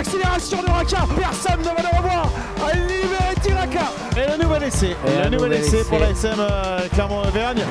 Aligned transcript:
l'accélération 0.00 0.62
de 0.62 0.70
Raka. 0.70 1.06
Personne 1.18 1.60
ne 1.60 1.64
va 1.64 1.82
le 1.82 1.96
revoir. 1.98 2.30
À 2.66 2.74
libérer 2.74 3.34
Tiraka. 3.42 3.92
Et 4.16 4.38
le 4.38 4.42
nouvel 4.42 4.62
essai. 4.64 4.96
Et 5.06 5.24
le 5.24 5.36
nouvel 5.36 5.52
essai 5.52 5.84
pour 5.84 5.98
la 5.98 6.10
SM 6.10 6.36
euh, 6.38 6.88
Clermont-Auvergne. 6.94 7.62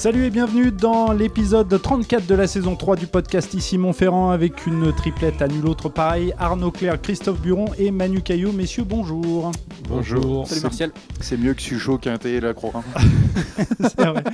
Salut 0.00 0.24
et 0.24 0.30
bienvenue 0.30 0.72
dans 0.72 1.12
l'épisode 1.12 1.68
34 1.78 2.26
de 2.26 2.34
la 2.34 2.46
saison 2.46 2.74
3 2.74 2.96
du 2.96 3.06
podcast 3.06 3.52
Ici 3.52 3.76
Montferrand 3.76 4.30
avec 4.30 4.66
une 4.66 4.94
triplette 4.94 5.42
à 5.42 5.46
nul 5.46 5.66
autre 5.66 5.90
pareil. 5.90 6.32
Arnaud 6.38 6.70
Claire, 6.70 6.98
Christophe 7.02 7.38
Buron 7.42 7.66
et 7.76 7.90
Manu 7.90 8.22
Caillot. 8.22 8.50
Messieurs, 8.50 8.84
bonjour. 8.84 9.52
Bonjour. 9.90 10.48
Salut 10.48 10.62
Martial. 10.62 10.92
C'est 11.20 11.36
mieux 11.36 11.52
que 11.52 11.60
Suchot, 11.60 11.98
Quintet 11.98 12.32
et 12.32 12.40
Lacroix. 12.40 12.82
C'est 13.82 14.00
vrai. 14.00 14.24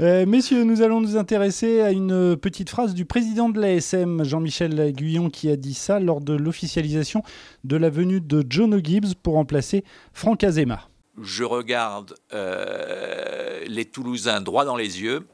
Euh, 0.00 0.24
messieurs, 0.24 0.62
nous 0.62 0.82
allons 0.82 1.00
nous 1.00 1.16
intéresser 1.16 1.80
à 1.80 1.90
une 1.90 2.36
petite 2.36 2.70
phrase 2.70 2.94
du 2.94 3.04
président 3.04 3.48
de 3.48 3.60
l'ASM, 3.60 4.22
Jean-Michel 4.22 4.92
Guyon, 4.92 5.30
qui 5.30 5.50
a 5.50 5.56
dit 5.56 5.74
ça 5.74 5.98
lors 5.98 6.20
de 6.20 6.34
l'officialisation 6.34 7.24
de 7.64 7.76
la 7.76 7.90
venue 7.90 8.20
de 8.20 8.46
John 8.48 8.80
Gibbs 8.84 9.14
pour 9.20 9.34
remplacer 9.34 9.82
Franck 10.12 10.44
Azema. 10.44 10.87
Je 11.22 11.44
regarde 11.44 12.14
euh, 12.32 13.60
les 13.66 13.84
Toulousains 13.84 14.40
droit 14.40 14.64
dans 14.64 14.76
les 14.76 15.00
yeux 15.00 15.26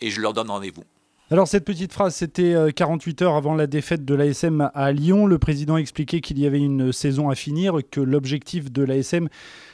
et 0.00 0.10
je 0.10 0.20
leur 0.20 0.32
donne 0.32 0.50
rendez-vous. 0.50 0.84
Alors 1.32 1.46
cette 1.46 1.64
petite 1.64 1.92
phrase, 1.92 2.16
c'était 2.16 2.54
euh, 2.54 2.72
48 2.72 3.22
heures 3.22 3.36
avant 3.36 3.54
la 3.54 3.68
défaite 3.68 4.04
de 4.04 4.14
l'ASM 4.14 4.68
à 4.74 4.90
Lyon. 4.90 5.26
Le 5.26 5.38
président 5.38 5.76
expliquait 5.76 6.20
qu'il 6.20 6.40
y 6.40 6.46
avait 6.46 6.58
une 6.58 6.90
saison 6.90 7.30
à 7.30 7.36
finir, 7.36 7.78
que 7.88 8.00
l'objectif 8.00 8.72
de 8.72 8.82
l'ASM, 8.82 9.28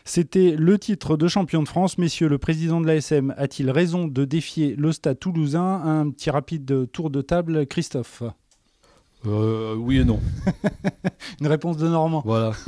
c'était 0.04 0.50
le 0.50 0.78
titre 0.78 1.16
de 1.16 1.28
champion 1.28 1.62
de 1.62 1.68
France. 1.68 1.96
Messieurs, 1.96 2.28
le 2.28 2.36
président 2.36 2.82
de 2.82 2.86
l'ASM 2.86 3.34
a-t-il 3.38 3.70
raison 3.70 4.06
de 4.06 4.26
défier 4.26 4.76
le 4.76 4.92
stade 4.92 5.18
toulousain? 5.18 5.80
Un 5.82 6.10
petit 6.10 6.28
rapide 6.28 6.90
tour 6.92 7.08
de 7.08 7.22
table, 7.22 7.66
Christophe. 7.66 8.22
Euh, 9.24 9.74
oui 9.76 9.98
et 10.00 10.04
non. 10.04 10.20
Une 11.40 11.46
réponse 11.46 11.78
de 11.78 11.88
Normand. 11.88 12.22
Voilà. 12.24 12.52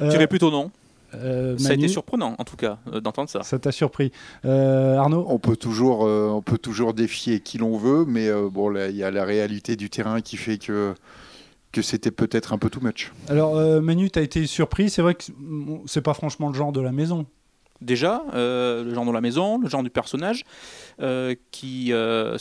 Euh, 0.00 0.06
Je 0.06 0.12
dirais 0.12 0.26
plutôt 0.26 0.50
non. 0.50 0.70
Euh, 1.14 1.58
Ça 1.58 1.70
a 1.70 1.74
été 1.74 1.88
surprenant, 1.88 2.34
en 2.38 2.44
tout 2.44 2.56
cas, 2.56 2.78
euh, 2.92 3.00
d'entendre 3.00 3.28
ça. 3.28 3.42
ça 3.42 3.58
t'a 3.58 3.72
surpris. 3.72 4.12
Euh, 4.44 4.96
Arnaud 4.96 5.24
On 5.28 5.38
peut 5.38 5.56
toujours, 5.56 6.06
euh, 6.06 6.28
on 6.28 6.42
peut 6.42 6.58
toujours 6.58 6.94
défier 6.94 7.40
qui 7.40 7.58
l'on 7.58 7.76
veut, 7.76 8.04
mais 8.06 8.28
euh, 8.28 8.48
bon, 8.50 8.74
il 8.74 8.96
y 8.96 9.04
a 9.04 9.10
la 9.10 9.24
réalité 9.24 9.76
du 9.76 9.90
terrain 9.90 10.20
qui 10.20 10.36
fait 10.36 10.58
que 10.58 10.94
que 11.72 11.80
c'était 11.80 12.10
peut-être 12.10 12.52
un 12.52 12.58
peu 12.58 12.68
too 12.68 12.80
much. 12.82 13.12
Alors 13.28 13.56
euh, 13.56 13.80
Manu, 13.80 14.10
t'as 14.10 14.20
été 14.20 14.46
surpris. 14.46 14.90
C'est 14.90 15.00
vrai 15.00 15.14
que 15.14 15.22
c'est 15.86 16.02
pas 16.02 16.12
franchement 16.12 16.48
le 16.48 16.54
genre 16.54 16.70
de 16.70 16.82
la 16.82 16.92
maison. 16.92 17.24
Déjà, 17.82 18.22
euh, 18.34 18.84
le 18.84 18.94
genre 18.94 19.04
de 19.04 19.12
la 19.12 19.20
maison, 19.20 19.58
le 19.58 19.68
genre 19.68 19.82
du 19.82 19.90
personnage, 19.90 20.44
euh, 21.00 21.34
qui, 21.50 21.92
euh, 21.92 22.38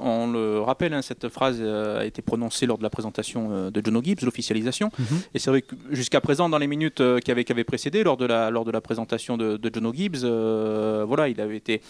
on 0.00 0.30
le 0.30 0.60
rappelle, 0.60 0.94
hein, 0.94 1.02
cette 1.02 1.28
phrase 1.28 1.60
a 1.60 2.04
été 2.04 2.22
prononcée 2.22 2.66
lors 2.66 2.78
de 2.78 2.82
la 2.82 2.90
présentation 2.90 3.70
de 3.70 3.82
John 3.84 4.02
Gibbs, 4.02 4.22
l'officialisation. 4.22 4.90
Mhm. 4.98 5.06
Et 5.34 5.38
c'est 5.38 5.50
vrai 5.50 5.62
que 5.62 5.74
jusqu'à 5.90 6.20
présent, 6.20 6.48
dans 6.48 6.58
les 6.58 6.66
minutes 6.66 7.02
qui, 7.20 7.30
avaient, 7.30 7.44
qui 7.44 7.52
avaient 7.52 7.64
précédé, 7.64 8.04
lors 8.04 8.16
de 8.16 8.26
la, 8.26 8.50
lors 8.50 8.64
de 8.64 8.70
la 8.70 8.80
présentation 8.80 9.36
de, 9.36 9.56
de 9.56 9.70
John 9.72 9.92
Gibbs, 9.94 10.24
voilà, 11.06 11.28
il 11.28 11.40
avait 11.40 11.56
été 11.56 11.80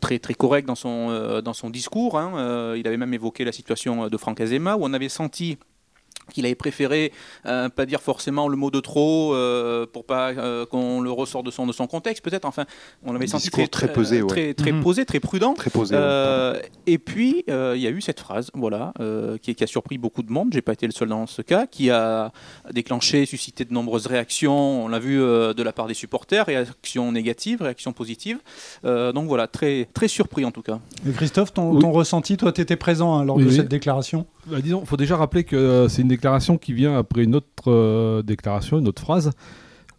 très, 0.00 0.18
très 0.18 0.34
correct 0.34 0.66
dans 0.66 0.74
son, 0.74 1.40
dans 1.42 1.54
son 1.54 1.70
discours. 1.70 2.18
hein. 2.18 2.74
Il 2.76 2.86
avait 2.86 2.96
même 2.96 3.14
évoqué 3.14 3.44
la 3.44 3.52
situation 3.52 4.08
de 4.08 4.16
Franck 4.16 4.40
Azema, 4.40 4.76
où 4.76 4.80
on 4.82 4.92
avait 4.92 5.08
senti 5.08 5.58
qu'il 6.32 6.44
avait 6.46 6.54
préféré 6.54 7.12
euh, 7.46 7.68
pas 7.68 7.86
dire 7.86 8.00
forcément 8.00 8.48
le 8.48 8.56
mot 8.56 8.70
de 8.70 8.80
trop 8.80 9.34
euh, 9.34 9.86
pour 9.92 10.04
pas 10.04 10.30
euh, 10.30 10.66
qu'on 10.66 11.00
le 11.00 11.10
ressorte 11.10 11.46
de 11.46 11.50
son, 11.50 11.66
de 11.66 11.72
son 11.72 11.86
contexte 11.86 12.24
peut-être 12.24 12.44
enfin 12.44 12.64
on 13.04 13.14
avait 13.14 13.26
senti 13.26 13.50
très 13.50 13.92
posé, 13.92 14.22
ouais. 14.22 14.28
très, 14.28 14.54
très 14.54 14.72
Mhm. 14.72 14.82
posé 14.82 15.04
très 15.04 15.20
prudent 15.20 15.54
Très 15.54 15.70
posé. 15.70 15.94
ouais. 15.94 16.00
euh, 16.02 16.60
et 16.86 16.98
puis, 16.98 17.44
euh, 17.50 17.74
il 17.76 17.82
y 17.82 17.86
a 17.86 17.90
eu 17.90 18.00
cette 18.00 18.20
phrase, 18.20 18.50
voilà, 18.54 18.92
euh, 19.00 19.36
qui, 19.38 19.54
qui 19.54 19.64
a 19.64 19.66
surpris 19.66 19.98
beaucoup 19.98 20.22
de 20.22 20.30
monde. 20.32 20.48
J'ai 20.52 20.62
pas 20.62 20.72
été 20.72 20.86
le 20.86 20.92
seul 20.92 21.08
dans 21.08 21.26
ce 21.26 21.42
cas, 21.42 21.66
qui 21.66 21.90
a 21.90 22.32
déclenché, 22.72 23.26
suscité 23.26 23.64
de 23.64 23.72
nombreuses 23.72 24.06
réactions. 24.06 24.84
On 24.84 24.88
l'a 24.88 24.98
vu 24.98 25.20
euh, 25.20 25.52
de 25.54 25.62
la 25.62 25.72
part 25.72 25.86
des 25.86 25.94
supporters, 25.94 26.46
réactions 26.46 27.12
négatives, 27.12 27.62
réactions 27.62 27.92
positives. 27.92 28.38
Euh, 28.84 29.12
donc 29.12 29.26
voilà, 29.28 29.46
très 29.46 29.88
très 29.94 30.08
surpris 30.08 30.44
en 30.44 30.50
tout 30.50 30.62
cas. 30.62 30.78
Et 31.08 31.12
Christophe, 31.12 31.52
ton, 31.52 31.72
Oui. 31.72 31.80
ton 31.80 31.92
ressenti, 31.92 32.36
toi, 32.36 32.52
tu 32.52 32.60
étais 32.60 32.76
présent 32.76 33.16
hein, 33.16 33.24
lors 33.24 33.36
Oui, 33.36 33.44
de 33.44 33.48
oui. 33.50 33.56
cette 33.56 33.68
déclaration? 33.68 34.26
Bah, 34.50 34.60
disons, 34.62 34.84
faut 34.84 34.96
déjà 34.96 35.16
rappeler 35.16 35.44
que 35.44 35.56
euh, 35.56 35.88
c'est 35.88 36.02
une 36.02 36.08
déclaration 36.08 36.58
qui 36.58 36.72
vient 36.72 36.96
après 36.96 37.24
une 37.24 37.34
autre 37.34 37.46
euh, 37.66 38.22
déclaration, 38.22 38.78
une 38.78 38.88
autre 38.88 39.02
phrase 39.02 39.30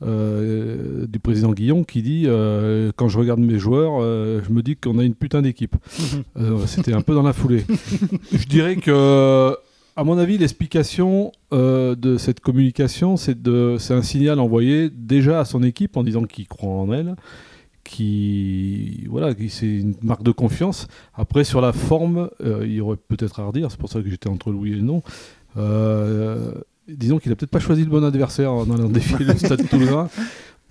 euh, 0.02 1.06
du 1.08 1.20
président 1.20 1.52
Guillon 1.52 1.84
qui 1.84 2.02
dit 2.02 2.24
euh, 2.26 2.94
quand 2.96 3.10
je 3.10 3.20
regarde 3.20 3.42
mes 3.42 3.60
joueurs, 3.60 4.02
euh, 4.02 4.42
je 4.48 4.54
me 4.54 4.62
dis 4.62 4.78
qu'on 4.78 4.98
a 4.98 5.04
une 5.04 5.14
putain 5.14 5.42
d'équipe. 5.42 5.76
C'était 6.66 6.94
un 6.94 7.02
peu 7.02 7.14
dans 7.14 7.24
la 7.24 7.34
foulée. 7.34 7.66
je 8.32 8.46
dirais 8.46 8.78
que, 8.78 9.56
à 9.96 10.04
mon 10.06 10.18
avis, 10.18 10.38
l'explication 10.38 11.34
de 11.52 12.18
cette 12.18 12.40
communication, 12.40 13.18
c'est 13.18 13.46
un 13.48 14.02
signal 14.02 14.40
envoyé 14.40 14.90
déjà 14.90 15.42
à 15.42 15.46
son 15.46 15.64
équipe 15.64 15.98
en 15.98 16.04
disant 16.04 16.24
qu'il 16.24 16.48
croit 16.48 16.70
en 16.70 16.94
elle, 16.94 17.16
qui 17.90 19.08
voilà, 19.10 19.34
qui 19.34 19.50
c'est 19.50 19.66
une 19.66 19.96
marque 20.04 20.22
de 20.22 20.32
confiance. 20.32 20.88
Après, 21.16 21.44
sur 21.44 21.60
la 21.60 21.74
forme, 21.74 22.30
euh, 22.42 22.62
il 22.64 22.74
y 22.74 22.82
aurait 22.82 22.98
peut-être 22.98 23.40
à 23.40 23.46
redire. 23.46 23.72
C'est 23.72 23.80
pour 23.80 23.90
ça 23.90 24.02
que 24.02 24.10
j'étais 24.10 24.30
entre 24.30 24.52
oui 24.52 24.74
et 24.74 24.76
le 24.76 24.82
non. 24.82 25.02
Euh, 25.58 26.54
disons 26.88 27.18
qu'il 27.18 27.32
a 27.32 27.36
peut-être 27.36 27.50
pas 27.50 27.60
choisi 27.60 27.84
le 27.84 27.90
bon 27.90 28.04
adversaire 28.04 28.54
en 28.54 28.70
allant 28.70 28.90
défier 28.90 29.26
le 29.26 29.36
Stade 29.36 29.68
Toulousain. 29.70 30.08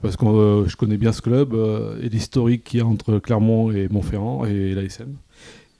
Parce 0.01 0.17
que 0.17 0.25
euh, 0.27 0.69
je 0.69 0.77
connais 0.77 0.97
bien 0.97 1.11
ce 1.11 1.21
club 1.21 1.55
euh, 1.55 2.01
et 2.01 2.09
l'historique 2.09 2.63
qu'il 2.63 2.79
y 2.79 2.83
a 2.83 2.87
entre 2.87 3.19
Clermont 3.19 3.73
et 3.73 3.89
Montferrand 3.89 4.45
et 4.45 4.75
l'ASM. 4.75 5.17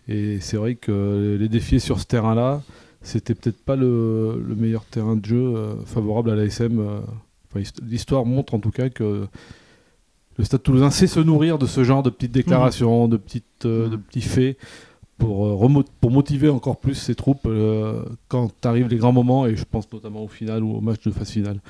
Et 0.09 0.41
c'est 0.41 0.57
vrai 0.57 0.75
que 0.75 1.37
les 1.39 1.49
défier 1.49 1.79
sur 1.79 2.01
ce 2.01 2.07
terrain-là, 2.07 2.63
c'était 3.01 3.37
peut-être 3.37 3.63
pas 3.63 3.77
le, 3.77 4.43
le 4.45 4.55
meilleur 4.57 4.85
terrain 4.87 5.15
de 5.15 5.25
jeu 5.25 5.55
favorable 5.87 6.31
à 6.31 6.35
l'ASM. 6.35 6.81
Enfin, 6.81 7.63
L'histoire 7.87 8.27
montre 8.27 8.55
en 8.55 8.59
tout 8.59 8.73
cas 8.73 8.89
que 8.89 9.29
le 10.39 10.45
Stade 10.45 10.63
Toulousain 10.63 10.91
sait 10.91 11.07
se 11.09 11.21
nourrir 11.21 11.59
de 11.59 11.67
ce 11.67 11.83
genre 11.85 12.03
de 12.03 12.11
petites 12.11 12.33
déclarations, 12.33 13.09
de, 13.09 13.17
petites, 13.17 13.67
euh, 13.67 13.89
de 13.89 13.97
petits 13.97 14.21
faits 14.23 14.57
pour, 15.19 15.47
euh, 15.47 15.55
remo- 15.55 15.85
pour 16.01 16.11
motiver 16.13 16.49
encore 16.49 16.77
plus 16.79 16.95
ses 16.95 17.15
troupes 17.17 17.47
euh, 17.47 18.05
quand 18.29 18.65
arrivent 18.65 18.87
les 18.89 18.99
grands 18.99 19.13
moments, 19.13 19.47
et 19.47 19.57
je 19.57 19.65
pense 19.69 19.93
notamment 19.93 20.23
au 20.23 20.29
final 20.29 20.63
ou 20.63 20.77
au 20.77 20.81
match 20.81 21.03
de 21.05 21.11
phase 21.11 21.31
finale. 21.31 21.61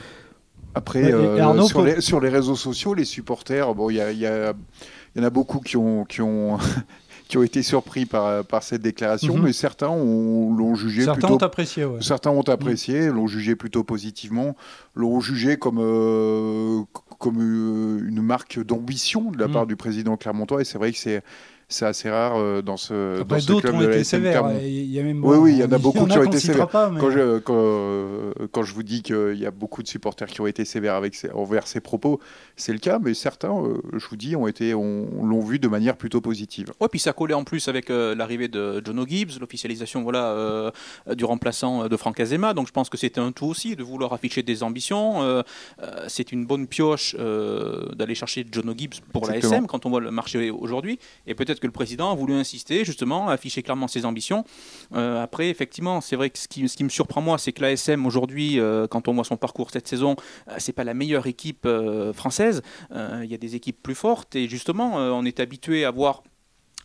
Après, 0.74 1.10
euh, 1.12 1.38
Arnaud, 1.42 1.66
sur, 1.66 1.82
les, 1.82 2.00
sur 2.02 2.20
les 2.20 2.28
réseaux 2.28 2.56
sociaux, 2.56 2.92
les 2.94 3.06
supporters, 3.06 3.74
bon, 3.74 3.88
il 3.90 3.96
y, 3.96 4.00
a- 4.02 4.12
il 4.12 4.18
y 4.18 4.26
a- 4.26 4.52
il 5.16 5.22
y 5.22 5.24
en 5.24 5.26
a 5.26 5.30
beaucoup 5.30 5.60
qui 5.60 5.76
ont, 5.78 6.04
qui 6.04 6.20
ont, 6.20 6.58
qui 7.28 7.36
ont 7.36 7.42
été 7.42 7.62
surpris 7.62 8.06
par, 8.06 8.42
par 8.44 8.62
cette 8.62 8.80
déclaration, 8.80 9.36
Mhm. 9.36 9.42
mais 9.44 9.52
certains 9.52 9.88
ont- 9.90 10.52
l'ont 10.54 10.74
jugé 10.74 11.02
Certains 11.04 11.20
plutôt 11.28 11.34
ont 11.34 11.46
apprécié, 11.46 11.84
ouais. 11.84 11.98
Certains 12.00 12.30
ont 12.30 12.40
apprécié, 12.42 13.08
l'ont 13.10 13.26
jugé 13.26 13.54
plutôt 13.54 13.84
positivement, 13.84 14.56
l'ont 14.94 15.20
jugé 15.20 15.58
comme, 15.58 15.78
euh, 15.78 16.80
comme 17.18 17.38
euh, 17.40 18.08
une 18.08 18.22
marque 18.22 18.58
d'ambition 18.64 19.30
de 19.30 19.38
la 19.38 19.48
Mm. 19.48 19.52
part 19.52 19.66
du 19.66 19.76
président 19.76 20.16
Clermontois. 20.16 20.62
Et 20.62 20.64
c'est 20.64 20.78
vrai 20.78 20.90
que 20.90 20.98
c'est 20.98 21.22
c'est 21.70 21.84
assez 21.84 22.08
rare 22.08 22.36
euh, 22.38 22.62
dans 22.62 22.78
ce, 22.78 23.20
Après, 23.20 23.36
dans 23.36 23.40
ce 23.42 23.46
d'autres 23.46 23.60
club 23.62 23.74
ont 23.74 23.78
de 23.80 23.84
la 23.84 23.90
été 23.92 24.00
SM 24.00 24.20
sévères. 24.22 24.40
Clermont. 24.42 24.58
et 24.62 24.68
Il 24.70 24.90
y 24.90 24.98
a 24.98 25.02
même, 25.02 25.22
Oui, 25.22 25.36
oui, 25.36 25.52
il 25.52 25.58
y 25.58 25.62
en 25.64 25.70
a 25.70 25.76
beaucoup 25.78 26.06
qui 26.06 26.16
ont 26.18 26.22
été 26.24 26.40
sévères. 26.40 26.68
Pas, 26.68 26.88
mais- 26.88 26.98
Quand, 26.98 27.10
je, 27.10 27.38
quand, 27.40 27.54
euh, 27.56 28.32
quand 28.52 28.62
je 28.62 28.72
vous 28.72 28.82
dis 28.82 29.02
qu'il 29.02 29.34
y 29.38 29.44
a 29.44 29.50
beaucoup 29.50 29.82
de 29.82 29.88
supporters 29.88 30.28
qui 30.28 30.40
ont 30.40 30.46
été 30.46 30.64
sévères 30.64 30.94
avec 30.94 31.14
envers 31.34 31.66
ces 31.66 31.80
propos, 31.80 32.20
c'est 32.56 32.72
le 32.72 32.78
cas, 32.78 32.98
mais 32.98 33.12
certains, 33.12 33.52
euh, 33.52 33.82
je 33.92 34.06
vous 34.08 34.16
dis, 34.16 34.34
ont 34.34 34.46
été, 34.46 34.74
on, 34.74 35.24
l'ont 35.24 35.40
vu 35.40 35.58
de 35.58 35.68
manière 35.68 35.96
plutôt 35.96 36.22
positive. 36.22 36.72
Ouais, 36.80 36.88
puis 36.88 36.98
ça 37.00 37.12
collait 37.12 37.34
en 37.34 37.44
plus 37.44 37.68
avec 37.68 37.90
euh, 37.90 38.14
l'arrivée 38.14 38.48
de 38.48 38.82
Jono 38.84 39.06
Gibbs, 39.06 39.38
l'officialisation 39.38 40.02
voilà, 40.02 40.24
euh, 40.28 40.70
du 41.14 41.26
remplaçant 41.26 41.86
de 41.86 41.96
Franck 41.98 42.18
Azema. 42.20 42.54
Donc 42.54 42.66
je 42.66 42.72
pense 42.72 42.88
que 42.88 42.96
c'était 42.96 43.20
un 43.20 43.30
tout 43.32 43.44
aussi 43.46 43.76
de 43.76 43.82
vouloir 43.82 44.14
afficher 44.14 44.42
des 44.42 44.62
ambitions. 44.62 45.22
Euh, 45.22 45.42
c'est 46.08 46.32
une 46.32 46.46
bonne 46.46 46.66
pioche 46.66 47.14
euh, 47.18 47.90
d'aller 47.94 48.14
chercher 48.14 48.46
Jono 48.50 48.72
Gibbs 48.74 48.94
pour 49.12 49.26
la 49.26 49.36
Exactement. 49.36 49.58
SM 49.58 49.66
quand 49.66 49.84
on 49.84 49.90
voit 49.90 50.00
le 50.00 50.10
marché 50.10 50.50
aujourd'hui. 50.50 50.98
Et 51.26 51.34
peut-être 51.34 51.57
que 51.60 51.66
le 51.66 51.72
président 51.72 52.10
a 52.10 52.14
voulu 52.14 52.34
insister 52.34 52.84
justement, 52.84 53.28
afficher 53.28 53.62
clairement 53.62 53.88
ses 53.88 54.04
ambitions. 54.04 54.44
Euh, 54.94 55.22
après, 55.22 55.48
effectivement, 55.48 56.00
c'est 56.00 56.16
vrai 56.16 56.30
que 56.30 56.38
ce 56.38 56.48
qui, 56.48 56.84
me 56.84 56.88
surprend 56.88 57.20
moi, 57.20 57.38
c'est 57.38 57.52
que 57.52 57.62
la 57.62 57.72
SM 57.72 58.06
aujourd'hui, 58.06 58.58
euh, 58.58 58.86
quand 58.86 59.08
on 59.08 59.14
voit 59.14 59.24
son 59.24 59.36
parcours 59.36 59.70
cette 59.70 59.88
saison, 59.88 60.16
euh, 60.48 60.54
c'est 60.58 60.72
pas 60.72 60.84
la 60.84 60.94
meilleure 60.94 61.26
équipe 61.26 61.66
euh, 61.66 62.12
française. 62.12 62.62
Il 62.90 63.30
y 63.30 63.34
a 63.34 63.38
des 63.38 63.54
équipes 63.54 63.82
plus 63.82 63.94
fortes 63.94 64.34
et 64.36 64.48
justement, 64.48 64.96
on 64.96 65.24
est 65.24 65.40
habitué 65.40 65.84
à 65.84 65.90
voir 65.90 66.22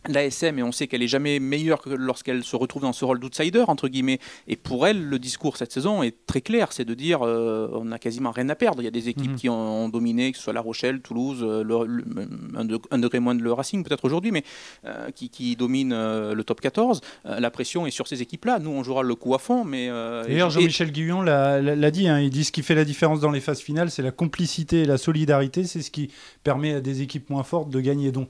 l'ASM 0.08 0.58
et 0.58 0.62
on 0.62 0.72
sait 0.72 0.86
qu'elle 0.86 1.02
est 1.02 1.08
jamais 1.08 1.38
meilleure 1.40 1.80
que 1.82 1.90
lorsqu'elle 1.90 2.44
se 2.44 2.56
retrouve 2.56 2.82
dans 2.82 2.92
ce 2.92 3.04
rôle 3.04 3.20
d'outsider 3.20 3.64
entre 3.68 3.88
guillemets. 3.88 4.18
Et 4.48 4.56
pour 4.56 4.86
elle 4.86 5.02
le 5.04 5.18
discours 5.18 5.56
cette 5.56 5.72
saison 5.72 6.02
est 6.02 6.14
très 6.26 6.40
clair 6.40 6.72
c'est 6.72 6.84
de 6.84 6.94
dire 6.94 7.20
euh, 7.22 7.68
on 7.72 7.86
n'a 7.86 7.98
quasiment 7.98 8.30
rien 8.30 8.48
à 8.48 8.54
perdre. 8.54 8.82
Il 8.82 8.84
y 8.84 8.88
a 8.88 8.90
des 8.92 9.08
équipes 9.08 9.30
Mhm. 9.32 9.36
qui 9.36 9.48
ont, 9.48 9.84
ont 9.84 9.88
dominé 9.88 10.32
que 10.32 10.38
ce 10.38 10.44
soit 10.44 10.52
La 10.52 10.60
Rochelle 10.60 11.00
Toulouse 11.00 11.38
euh, 11.42 11.62
le- 11.62 11.86
le- 11.86 12.28
un, 12.56 12.64
de- 12.64 12.78
un 12.90 12.98
degré 12.98 13.20
moins 13.20 13.34
de 13.34 13.42
le 13.42 13.52
Racing 13.52 13.84
peut-être 13.84 14.04
aujourd'hui 14.04 14.30
mais 14.30 14.44
euh, 14.84 15.10
qui, 15.10 15.28
qui 15.30 15.56
dominent 15.56 15.92
euh, 15.92 16.34
le 16.34 16.44
top 16.44 16.60
14 16.60 17.00
Euh, 17.26 17.40
la 17.40 17.50
pression 17.50 17.86
est 17.86 17.90
sur 17.90 18.06
ces 18.08 18.20
équipes 18.22 18.44
là 18.44 18.58
nous 18.58 18.70
on 18.70 18.82
jouera 18.82 19.02
le 19.02 19.14
coup 19.14 19.34
à 19.34 19.38
fond 19.38 19.64
mais 19.64 19.88
D'ailleurs, 19.88 20.48
et- 20.48 20.60
Jean-Michel 20.60 20.92
Guillon 20.92 21.22
l'a 21.22 21.60
l'a 21.60 21.90
dit, 21.90 22.08
hein, 22.08 22.20
il 22.20 22.30
dit 22.30 22.44
ce 22.44 22.52
qui 22.52 22.62
fait 22.62 22.74
la 22.74 22.84
différence 22.84 23.20
dans 23.20 23.30
les 23.30 23.40
phases 23.40 23.60
finales, 23.60 23.90
c'est 23.90 24.02
la 24.02 24.10
complicité 24.10 24.82
et 24.82 24.84
la 24.84 24.98
solidarité, 24.98 25.64
c'est 25.64 25.82
ce 25.82 25.90
qui 25.90 26.10
permet 26.42 26.74
à 26.74 26.80
des 26.80 27.02
équipes 27.02 27.30
moins 27.30 27.42
fortes 27.42 27.70
de 27.70 27.80
gagner. 27.80 28.12
Donc, 28.12 28.28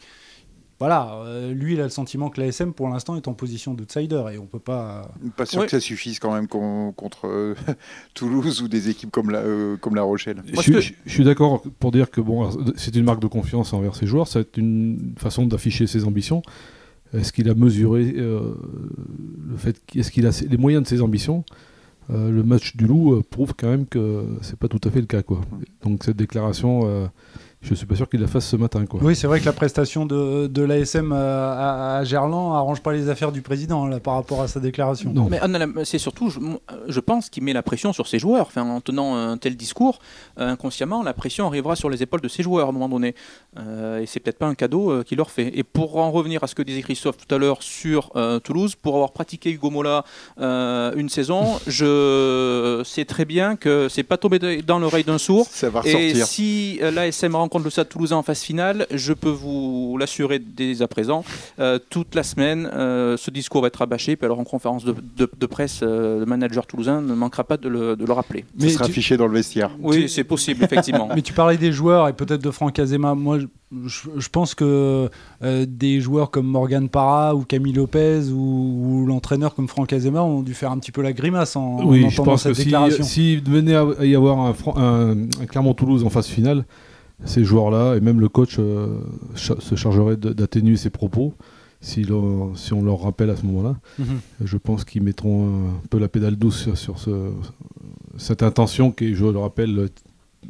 voilà, 0.81 1.15
euh, 1.25 1.53
lui, 1.53 1.75
il 1.75 1.81
a 1.81 1.85
le 1.85 1.89
sentiment 1.91 2.29
que 2.31 2.41
l'ASM, 2.41 2.73
pour 2.73 2.89
l'instant, 2.89 3.17
est 3.17 3.29
en 3.29 3.33
position 3.35 3.75
d'outsider 3.75 4.23
et 4.33 4.39
on 4.39 4.47
peut 4.47 4.59
pas. 4.59 5.11
Pas 5.37 5.47
sûr 5.47 5.61
Ouais. 5.61 5.67
que 5.67 5.71
ça 5.71 5.81
suffise 5.81 6.19
quand 6.19 6.33
même 6.35 6.49
con- 6.49 6.93
contre 6.93 7.27
euh, 7.29 7.55
Toulouse 8.15 8.61
ou 8.63 8.69
des 8.69 8.89
équipes 8.89 9.11
comme 9.11 9.31
la, 9.31 9.39
euh, 9.39 9.77
comme 9.77 9.95
la 9.95 10.03
Rochelle. 10.03 10.43
Je, 10.47 10.73
que- 10.73 10.81
je- 10.81 10.93
je 11.07 11.11
suis 11.11 11.25
d'accord 11.25 11.63
pour 11.79 11.93
dire 11.93 12.11
que 12.11 12.21
bon, 12.21 12.51
c'est 12.77 12.95
une 12.97 13.05
marque 13.05 13.21
de 13.21 13.27
confiance 13.29 13.73
envers 13.73 13.95
ses 13.95 14.07
joueurs, 14.07 14.27
c'est 14.29 14.57
une 14.57 15.15
façon 15.17 15.47
d'afficher 15.47 15.87
ses 15.87 16.05
ambitions. 16.05 16.43
Est-ce 17.13 17.33
qu'il 17.33 17.49
a 17.49 17.55
mesuré 17.55 18.13
euh, 18.17 18.55
le 19.49 19.57
fait 19.57 19.81
Est-ce 19.95 20.11
qu'il 20.11 20.27
a 20.27 20.31
les 20.49 20.57
moyens 20.57 20.83
de 20.83 20.89
ses 20.89 21.01
ambitions? 21.01 21.45
Euh, 22.11 22.31
Le 22.31 22.43
match 22.43 22.77
du 22.77 22.87
Loup 22.87 23.23
prouve 23.31 23.55
quand 23.57 23.69
même 23.69 23.87
que 23.87 24.25
c'est 24.43 24.59
pas 24.59 24.69
tout 24.69 24.81
à 24.85 24.91
fait 24.91 25.01
le 25.01 25.07
cas, 25.07 25.23
quoi. 25.23 25.41
Donc 25.85 26.03
cette 26.05 26.17
déclaration, 26.17 26.81
euh, 26.85 27.07
je 27.65 27.75
suis 27.75 27.87
pas 27.87 27.97
sûr 27.97 28.09
qu'il 28.09 28.21
la 28.21 28.27
fasse 28.27 28.47
ce 28.47 28.57
matin, 28.57 28.85
quoi. 28.87 29.01
Oui, 29.03 29.17
c'est 29.17 29.27
vrai 29.27 29.41
que 29.41 29.45
la 29.47 29.53
prestation 29.53 30.07
de, 30.07 30.47
de 30.47 30.63
l'ASM 30.63 31.13
à, 31.13 31.97
à 31.99 32.05
Gerland 32.05 32.55
arrange 32.55 32.81
pas 32.83 32.93
les 32.93 33.09
affaires 33.09 33.33
du 33.33 33.43
président 33.43 33.87
là, 33.87 34.01
par 34.01 34.15
rapport 34.15 34.43
à 34.43 34.49
sa 34.49 34.61
déclaration. 34.61 35.13
Non. 35.13 35.29
Mais 35.31 35.41
c'est 35.85 35.99
surtout, 35.99 36.29
je, 36.31 36.39
je 36.89 37.01
pense 37.01 37.31
qu'il 37.31 37.43
met 37.43 37.53
la 37.53 37.63
pression 37.63 37.93
sur 37.93 38.07
ses 38.07 38.19
joueurs. 38.19 38.47
Enfin, 38.47 38.63
en 38.63 38.81
tenant 38.81 39.17
un 39.17 39.37
tel 39.39 39.57
discours, 39.57 39.99
euh, 40.39 40.51
inconsciemment, 40.51 41.03
la 41.03 41.15
pression 41.15 41.47
arrivera 41.47 41.75
sur 41.77 41.89
les 41.91 42.03
épaules 42.03 42.21
de 42.21 42.29
ses 42.29 42.43
joueurs 42.43 42.67
à 42.67 42.69
un 42.69 42.73
moment 42.73 42.89
donné. 42.89 43.15
Euh, 43.59 44.01
et 44.01 44.07
c'est 44.07 44.21
peut-être 44.21 44.39
pas 44.39 44.47
un 44.47 44.55
cadeau 44.55 44.91
euh, 44.91 45.03
qu'il 45.03 45.17
leur 45.19 45.31
fait. 45.31 45.51
Et 45.59 45.63
pour 45.63 45.97
en 45.97 46.11
revenir 46.11 46.45
à 46.45 46.47
ce 46.47 46.55
que 46.55 46.63
disait 46.63 46.83
Christophe 46.83 47.17
tout 47.17 47.35
à 47.35 47.39
l'heure 47.39 47.63
sur 47.63 48.11
euh, 48.17 48.39
Toulouse, 48.41 48.75
pour 48.75 48.95
avoir 48.95 49.13
pratiqué 49.13 49.51
Hugo 49.51 49.71
Mola 49.71 50.05
euh, 50.41 50.93
une 50.97 51.09
saison, 51.09 51.59
je 51.67 52.83
sais 52.85 53.05
très 53.05 53.25
bien 53.25 53.57
que 53.57 53.89
c'est 53.89 54.03
pas 54.03 54.17
tombé 54.17 54.39
dans 54.63 54.79
l'oreille 54.79 55.05
d'un 55.05 55.19
sourd. 55.19 55.47
Ça 55.51 55.71
va 55.71 55.81
Et 55.85 55.95
ressortir. 55.95 56.27
si 56.27 56.79
euh, 56.83 56.91
l'ASM 56.91 57.35
rencontre 57.35 57.54
le 57.63 57.71
Stade 57.71 57.89
Toulousain 57.89 58.17
en 58.17 58.23
phase 58.25 58.41
finale, 58.43 58.87
je 58.93 59.13
peux 59.13 59.31
vous 59.31 59.97
l'assurer 59.99 60.41
dès 60.41 60.83
à 60.83 60.89
présent, 60.89 61.25
euh, 61.61 61.79
toute 61.91 62.15
la 62.17 62.25
semaine, 62.25 62.69
euh, 62.75 63.17
ce 63.17 63.31
discours 63.31 63.61
va 63.63 63.69
être 63.69 63.77
rabâché. 63.77 64.17
Puis 64.17 64.25
alors 64.25 64.41
en 64.41 64.45
conférence 64.45 64.85
de, 64.85 64.95
de- 65.17 65.31
de 65.39 65.47
presse, 65.47 65.81
euh, 65.83 66.19
le 66.21 66.27
manager 66.27 66.67
toulousain 66.67 67.01
ne 67.01 67.15
manquera 67.15 67.45
pas 67.45 67.57
de 67.57 67.69
le, 67.69 67.95
de 67.95 68.05
le 68.05 68.13
rappeler. 68.13 68.41
Ça 68.41 68.65
Mais 68.65 68.69
sera 68.71 68.85
tu- 68.87 68.91
affiché 68.91 69.17
dans 69.17 69.27
le 69.27 69.35
vestiaire. 69.35 69.71
Oui, 69.81 70.09
c'est 70.09 70.25
possible, 70.25 70.65
effectivement. 70.65 71.09
Mais 71.15 71.23
tu 71.23 71.33
parlais 71.33 71.57
des 71.57 71.71
joueurs 71.73 72.09
et 72.09 72.13
peut-être 72.13 72.43
de 72.43 72.51
Franck 72.51 72.79
Azema. 72.79 73.15
Moi, 73.15 73.39
je, 73.39 73.47
je- 73.87 74.09
je 74.19 74.29
pense 74.29 74.55
que 74.55 75.09
euh, 75.43 75.67
des 75.69 76.01
joueurs 76.01 76.31
comme 76.31 76.47
Morgan 76.47 76.89
Parra 76.89 77.35
ou 77.35 77.45
Camille 77.45 77.73
Lopez 77.75 78.31
ou, 78.33 79.03
ou 79.03 79.07
l'entraîneur 79.07 79.55
comme 79.55 79.69
Franck 79.69 79.93
Azema 79.93 80.23
ont 80.23 80.43
dû 80.43 80.55
faire 80.55 80.71
un 80.71 80.79
petit 80.79 80.93
peu 80.93 81.03
la 81.03 81.13
grimace 81.13 81.57
en, 81.57 81.79
en 81.79 81.87
Oui, 81.87 82.01
je 82.03 82.07
entendant 82.07 82.33
pense 82.33 82.43
que 82.45 82.49
cette 82.51 82.57
si- 82.57 82.65
déclaration. 82.67 83.05
s'il 83.05 83.43
venait 83.43 83.75
à 83.75 84.05
y 84.05 84.15
avoir 84.15 84.39
un- 84.39 84.55
un 85.41 85.47
Clermont-Toulouse 85.47 86.05
en 86.05 86.11
phase 86.11 86.27
finale, 86.27 86.65
ces 87.25 87.45
joueurs-là 87.45 87.97
et 87.97 88.01
même 88.01 88.21
le 88.21 88.29
coach 88.29 88.57
euh, 88.59 88.99
cha- 89.35 89.61
se 89.61 89.75
chargerait 89.77 90.17
d'atténuer 90.17 90.77
ses 90.77 90.91
propos 90.91 91.35
si, 91.81 92.07
on 92.11 92.83
leur 92.83 93.03
rappelle 93.03 93.29
à 93.29 93.37
ce 93.37 93.45
moment-là. 93.45 93.77
Mhm. 93.99 94.07
Je 94.43 94.57
pense 94.57 94.85
qu'ils 94.85 95.03
mettront 95.03 95.69
un 95.69 95.87
peu 95.91 95.99
la 95.99 96.09
pédale 96.09 96.37
douce 96.37 96.63
sur, 96.63 96.79
sur 96.79 96.99
ce- 96.99 97.31
cette 98.17 98.43
intention 98.43 98.91
qui, 98.91 99.15
je 99.15 99.25
le 99.27 99.39
rappelle, 99.39 99.91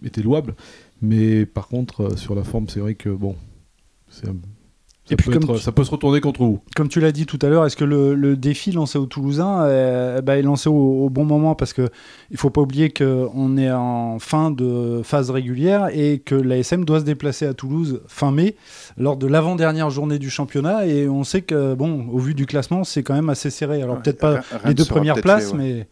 était 0.04 0.22
louable. 0.22 0.54
Mais 1.02 1.44
par 1.44 1.66
contre, 1.66 2.02
euh, 2.02 2.16
sur 2.16 2.34
la 2.36 2.44
forme, 2.44 2.68
c'est 2.68 2.78
vrai 2.80 2.94
que 2.94 3.08
bon, 3.10 3.34
c'est 4.08 4.28
un- 4.28 4.36
ça, 5.06 5.12
Et 5.12 5.16
puis 5.16 5.26
peut 5.26 5.32
comme 5.38 5.42
être- 5.50 5.56
tu- 5.56 5.62
ça 5.62 5.70
peut 5.72 5.84
se 5.84 5.90
retourner 5.90 6.20
contre 6.22 6.40
vous. 6.42 6.60
Comme 6.74 6.88
tu 6.88 6.98
l'as 7.00 7.12
dit 7.12 7.26
tout 7.26 7.38
à 7.42 7.48
l'heure, 7.48 7.66
est-ce 7.66 7.76
que 7.76 7.84
le, 7.84 8.14
le 8.14 8.36
défi 8.36 8.72
lancé 8.72 8.98
aux 8.98 9.04
Toulousains 9.06 9.62
euh, 9.64 10.20
bah, 10.22 10.38
est 10.38 10.42
lancé 10.42 10.68
au, 10.70 11.04
au 11.04 11.10
bon 11.10 11.24
moment 11.26 11.54
Parce 11.54 11.72
qu'il 11.74 11.84
ne 12.30 12.36
faut 12.36 12.48
pas 12.50 12.62
oublier 12.62 12.90
qu'on 12.90 13.56
est 13.58 13.70
en 13.70 14.18
fin 14.18 14.50
de 14.50 15.02
phase 15.04 15.28
régulière 15.30 15.88
et 15.92 16.20
que 16.24 16.34
l'ASM 16.34 16.84
doit 16.86 17.00
se 17.00 17.04
déplacer 17.04 17.46
à 17.46 17.52
Toulouse 17.52 18.00
fin 18.06 18.30
mai 18.30 18.56
lors 18.96 19.16
de 19.18 19.26
l'avant-dernière 19.26 19.90
journée 19.90 20.18
du 20.18 20.30
championnat. 20.30 20.86
Et 20.86 21.06
on 21.08 21.22
sait 21.22 21.42
que, 21.42 21.74
bon, 21.74 22.06
au 22.10 22.18
vu 22.18 22.32
du 22.34 22.46
classement, 22.46 22.82
c'est 22.84 23.02
quand 23.02 23.14
même 23.14 23.28
assez 23.28 23.50
serré. 23.50 23.82
Alors 23.82 23.96
Ouais, 23.96 24.02
peut-être 24.02 24.18
pas 24.20 24.30
rien- 24.30 24.42
rien 24.52 24.60
les 24.68 24.74
deux 24.74 24.84
premières 24.86 25.20
places, 25.20 25.50
fait, 25.50 25.56
ouais. 25.58 25.62
mais 25.76 25.88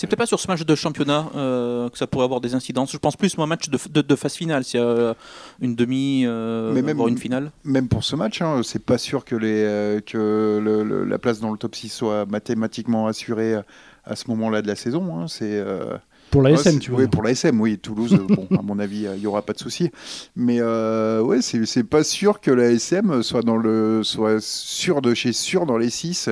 C'est 0.00 0.06
peut-être 0.06 0.18
pas 0.20 0.26
sur 0.26 0.38
ce 0.38 0.46
match 0.46 0.62
de 0.64 0.74
championnat 0.76 1.28
euh, 1.34 1.88
que 1.88 1.98
ça 1.98 2.06
pourrait 2.06 2.24
avoir 2.24 2.40
des 2.40 2.54
incidences. 2.54 2.92
Je 2.92 2.98
pense 2.98 3.16
plus 3.16 3.36
moi, 3.36 3.46
un 3.46 3.48
match 3.48 3.68
de, 3.68 3.76
de- 3.90 4.00
de 4.00 4.14
phase 4.14 4.34
finale, 4.34 4.62
s'il 4.62 4.78
y 4.78 4.82
a 4.82 4.86
euh, 4.86 5.14
une 5.60 5.74
demi, 5.74 6.22
euh, 6.24 6.72
Mais 6.72 6.82
même- 6.82 6.96
voire 6.96 7.08
une 7.08 7.18
finale. 7.18 7.50
Même 7.64 7.88
pour 7.88 8.04
ce 8.04 8.14
match, 8.14 8.40
hein, 8.40 8.60
c'est 8.62 8.84
pas 8.84 8.96
sûr 8.96 9.24
que, 9.24 9.34
les, 9.34 9.64
euh, 9.64 10.00
que 10.00 10.60
le- 10.62 10.84
le- 10.84 11.02
la 11.04 11.18
place 11.18 11.40
dans 11.40 11.50
le 11.50 11.58
top 11.58 11.74
6 11.74 11.88
soit 11.88 12.26
mathématiquement 12.26 13.08
assurée 13.08 13.54
à, 13.54 13.64
à 14.04 14.14
ce 14.14 14.28
moment-là 14.30 14.62
de 14.62 14.68
la 14.68 14.76
saison. 14.76 15.18
hein. 15.18 15.26
C'est 15.26 15.50
euh, 15.58 15.96
pour 16.30 16.42
l'ASM, 16.42 16.74
c'est- 16.74 16.78
tu 16.78 16.92
vois. 16.92 17.00
Oui, 17.00 17.08
pour 17.08 17.24
la 17.24 17.30
SM, 17.32 17.60
oui. 17.60 17.76
Toulouse, 17.78 18.12
bon, 18.28 18.46
à 18.56 18.62
mon 18.62 18.78
avis, 18.78 19.08
il 19.12 19.20
n'y 19.20 19.26
aura 19.26 19.42
pas 19.42 19.52
de 19.52 19.58
souci. 19.58 19.90
Mais 20.36 20.58
euh, 20.60 21.20
ouais, 21.22 21.42
c'est 21.42 21.66
c'est 21.66 21.82
pas 21.82 22.04
sûr 22.04 22.40
que 22.40 22.52
la 22.52 22.70
SM 22.70 23.24
soit, 23.24 23.42
dans 23.42 23.56
le, 23.56 24.04
soit 24.04 24.40
sûr 24.40 25.02
de 25.02 25.12
chez 25.14 25.32
sûr 25.32 25.66
dans 25.66 25.76
les 25.76 25.90
6 25.90 26.30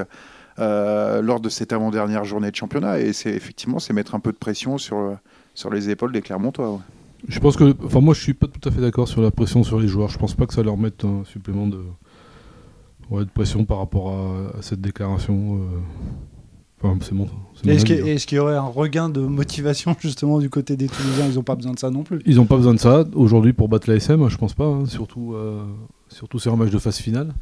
lors 0.58 1.40
de 1.40 1.48
cette 1.48 1.72
avant-dernière 1.72 2.24
journée 2.24 2.50
de 2.50 2.56
championnat. 2.56 3.00
Et 3.00 3.12
c'est 3.12 3.30
effectivement, 3.34 3.78
c'est 3.78 3.92
mettre 3.92 4.14
un 4.14 4.20
peu 4.20 4.32
de 4.32 4.36
pression 4.38 4.78
sur, 4.78 5.16
sur 5.54 5.70
les 5.70 5.90
épaules 5.90 6.12
des 6.12 6.22
Clermontois. 6.22 6.72
ouais. 6.72 6.78
Je 7.28 7.40
pense 7.40 7.56
que, 7.56 7.74
enfin 7.84 8.00
moi 8.00 8.14
je 8.14 8.20
suis 8.20 8.34
pas 8.34 8.46
tout 8.46 8.68
à 8.68 8.70
fait 8.70 8.80
d'accord 8.80 9.08
sur 9.08 9.20
la 9.22 9.30
pression 9.30 9.64
sur 9.64 9.80
les 9.80 9.88
joueurs. 9.88 10.10
Je 10.10 10.18
pense 10.18 10.34
pas 10.34 10.46
que 10.46 10.54
ça 10.54 10.62
leur 10.62 10.76
mette 10.76 11.04
un 11.04 11.24
supplément 11.24 11.66
de, 11.66 11.80
ouais, 13.10 13.24
de 13.24 13.30
pression 13.30 13.64
par 13.64 13.78
rapport 13.78 14.10
à, 14.10 14.58
à 14.58 14.62
cette 14.62 14.80
déclaration. 14.80 15.56
euh. 15.56 15.78
Enfin 16.82 16.98
c'est 17.00 17.12
mon 17.14 17.26
Est-ce 17.66 18.26
qu'il 18.26 18.36
hein. 18.36 18.40
y 18.40 18.44
aurait 18.44 18.54
un 18.56 18.60
regain 18.60 19.08
de 19.08 19.20
motivation 19.22 19.96
justement 20.00 20.38
du 20.38 20.50
côté 20.50 20.76
des 20.76 20.88
Toulousains 20.88 21.26
Ils 21.30 21.34
n'ont 21.36 21.42
pas 21.42 21.56
besoin 21.56 21.72
de 21.72 21.78
ça 21.78 21.90
non 21.90 22.02
plus. 22.04 22.20
Ils 22.26 22.36
n'ont 22.36 22.44
pas 22.44 22.56
besoin 22.58 22.74
de 22.74 22.78
ça 22.78 23.04
aujourd'hui 23.14 23.54
pour 23.54 23.68
battre 23.68 23.88
la 23.88 23.96
SM, 23.96 24.28
je 24.28 24.36
pense 24.36 24.52
pas. 24.54 24.66
hein, 24.66 24.84
surtout, 24.86 25.32
euh, 25.34 25.62
surtout 26.08 26.38
sur 26.38 26.52
un 26.52 26.56
match 26.56 26.70
de 26.70 26.78
phase 26.78 26.98
finale. 26.98 27.32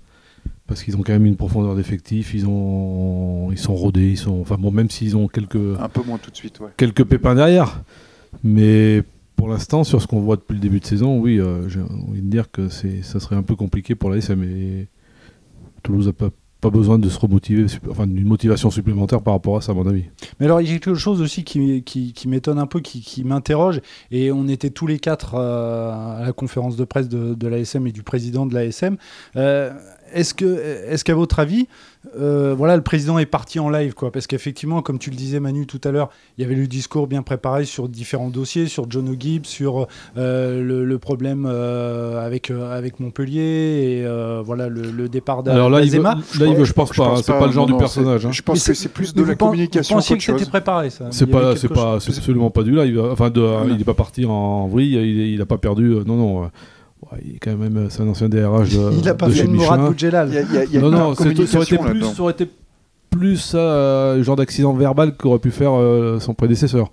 Parce 0.66 0.82
qu'ils 0.82 0.96
ont 0.96 1.02
quand 1.02 1.12
même 1.12 1.26
une 1.26 1.36
profondeur 1.36 1.76
d'effectifs, 1.76 2.32
ils, 2.32 2.46
ont, 2.46 3.50
ils 3.52 3.58
sont 3.58 3.74
rodés, 3.74 4.10
ils 4.12 4.16
sont, 4.16 4.40
enfin 4.40 4.56
bon, 4.58 4.70
même 4.70 4.88
s'ils 4.88 5.14
ont 5.16 5.28
quelques, 5.28 5.56
Un 5.56 5.88
peu 5.90 6.02
moins 6.02 6.16
tout 6.16 6.30
de 6.30 6.36
suite. 6.36 6.58
Ouais. 6.60 6.70
quelques 6.76 7.04
pépins 7.04 7.34
derrière. 7.34 7.82
Mais 8.42 9.02
pour 9.36 9.48
l'instant, 9.48 9.84
sur 9.84 10.00
ce 10.00 10.06
qu'on 10.06 10.20
voit 10.20 10.36
depuis 10.36 10.54
le 10.54 10.60
début 10.60 10.80
de 10.80 10.86
saison, 10.86 11.18
oui, 11.18 11.38
euh, 11.38 11.68
j'ai 11.68 11.80
envie 11.80 12.22
de 12.22 12.30
dire 12.30 12.50
que 12.50 12.68
c'est, 12.68 13.02
ça 13.02 13.20
serait 13.20 13.36
un 13.36 13.42
peu 13.42 13.56
compliqué 13.56 13.94
pour 13.94 14.08
la 14.08 14.16
SM. 14.16 14.42
Et 14.42 14.88
Toulouse 15.82 16.06
n'a 16.06 16.12
pas, 16.14 16.30
pas 16.62 16.70
besoin 16.70 16.98
de 16.98 17.10
se 17.10 17.18
remotiver, 17.18 17.66
enfin 17.90 18.06
d'une 18.06 18.26
motivation 18.26 18.70
supplémentaire 18.70 19.20
par 19.20 19.34
rapport 19.34 19.58
à 19.58 19.60
ça, 19.60 19.72
à 19.72 19.74
mon 19.74 19.86
avis. 19.86 20.04
Mais 20.40 20.46
alors, 20.46 20.62
il 20.62 20.68
y 20.68 20.70
a 20.70 20.78
quelque 20.78 20.94
chose 20.94 21.20
aussi 21.20 21.44
qui, 21.44 21.82
qui, 21.82 22.14
qui 22.14 22.26
m'étonne 22.26 22.58
un 22.58 22.66
peu, 22.66 22.80
qui, 22.80 23.02
qui 23.02 23.22
m'interroge, 23.22 23.82
et 24.10 24.32
on 24.32 24.48
était 24.48 24.70
tous 24.70 24.86
les 24.86 24.98
quatre 24.98 25.34
euh, 25.34 25.92
à 25.92 26.22
la 26.24 26.32
conférence 26.32 26.76
de 26.76 26.84
presse 26.84 27.10
de, 27.10 27.34
de 27.34 27.48
l'ASM 27.48 27.86
et 27.86 27.92
du 27.92 28.02
président 28.02 28.46
de 28.46 28.54
l'ASM. 28.54 28.96
Euh, 29.36 29.72
est-ce 30.14 30.32
que, 30.34 30.58
est-ce 30.88 31.04
qu'à 31.04 31.14
votre 31.14 31.38
avis, 31.38 31.66
euh, 32.18 32.54
voilà, 32.56 32.76
le 32.76 32.82
président 32.82 33.18
est 33.18 33.26
parti 33.26 33.58
en 33.58 33.70
live, 33.70 33.94
quoi? 33.94 34.12
Parce 34.12 34.26
qu'effectivement, 34.26 34.82
comme 34.82 34.98
tu 34.98 35.10
le 35.10 35.16
disais, 35.16 35.40
Manu, 35.40 35.66
tout 35.66 35.80
à 35.84 35.90
l'heure, 35.90 36.10
il 36.36 36.42
y 36.42 36.44
avait 36.44 36.54
le 36.54 36.66
discours 36.66 37.06
bien 37.06 37.22
préparé 37.22 37.64
sur 37.64 37.88
différents 37.88 38.28
dossiers, 38.28 38.66
sur 38.66 38.90
John 38.90 39.08
O'Gibbs, 39.08 39.46
sur 39.46 39.86
euh, 40.18 40.62
le, 40.62 40.84
le 40.84 40.98
problème 40.98 41.46
euh, 41.48 42.24
avec, 42.24 42.50
euh, 42.50 42.76
avec 42.76 43.00
Montpellier, 43.00 43.40
et 44.00 44.06
euh, 44.06 44.42
voilà, 44.44 44.68
le, 44.68 44.90
le 44.90 45.08
départ 45.08 45.42
d'A- 45.42 45.52
Alors 45.52 45.70
là, 45.70 45.80
il 45.80 45.90
veut, 45.90 46.02
d'Azema. 46.02 46.14
là, 46.38 46.46
il 46.46 46.54
veut, 46.56 46.64
je 46.64 46.72
pense 46.74 46.90
pas, 46.92 47.06
hein, 47.08 47.16
c'est 47.16 47.32
pas 47.32 47.46
le 47.46 47.52
genre 47.52 47.66
non, 47.68 47.76
du 47.76 47.78
personnage. 47.78 48.26
hein. 48.26 48.32
Je 48.32 48.42
pense 48.42 48.64
que 48.66 48.74
c'est- 48.74 48.88
plus 48.88 49.14
de 49.14 49.22
la 49.24 49.34
communication 49.34 49.96
Vous 49.96 50.00
pensiez 50.00 50.16
que 50.18 50.22
c'était 50.22 50.44
préparé, 50.50 50.90
ça? 50.90 51.06
C'est 51.10 51.26
pas, 51.26 51.56
c'est 51.56 51.68
pas, 51.68 51.94
absolument 51.94 52.50
pas 52.50 52.62
du 52.62 52.72
live. 52.76 53.00
Enfin, 53.10 53.30
de, 53.30 53.40
Voilà. 53.40 53.72
il 53.74 53.80
est 53.80 53.84
pas 53.84 53.94
parti 53.94 54.24
en 54.26 54.66
vrille. 54.68 54.94
Il, 54.94 55.18
il 55.34 55.40
a 55.40 55.46
pas 55.46 55.58
perdu. 55.58 55.94
non, 56.06 56.16
non. 56.16 56.50
Euh, 57.14 57.16
ouais, 57.16 57.22
il 57.26 57.36
est 57.36 57.38
quand 57.38 57.56
même, 57.56 57.86
c'est 57.90 58.02
un 58.02 58.08
ancien 58.08 58.28
DRH 58.28 58.70
de, 58.70 58.90
Il 59.00 59.08
a 59.08 59.14
pas 59.14 59.26
de 59.28 59.32
fait 59.32 59.42
chez 59.42 59.46
Mourad. 59.48 59.80
Boudjelal. 59.80 60.30
Non, 60.74 60.90
non, 60.90 61.14
ça 61.14 61.22
aurait 61.24 61.32
été 61.32 61.78
plus, 61.78 62.02
ça 62.14 62.22
aurait 62.22 62.32
été 62.32 62.48
plus 63.10 63.52
euh, 63.54 64.22
genre 64.22 64.36
d'accident 64.36 64.72
verbal 64.74 65.16
qu'aurait 65.16 65.38
pu 65.38 65.50
faire 65.50 65.72
euh, 65.74 66.18
son 66.20 66.34
prédécesseur. 66.34 66.90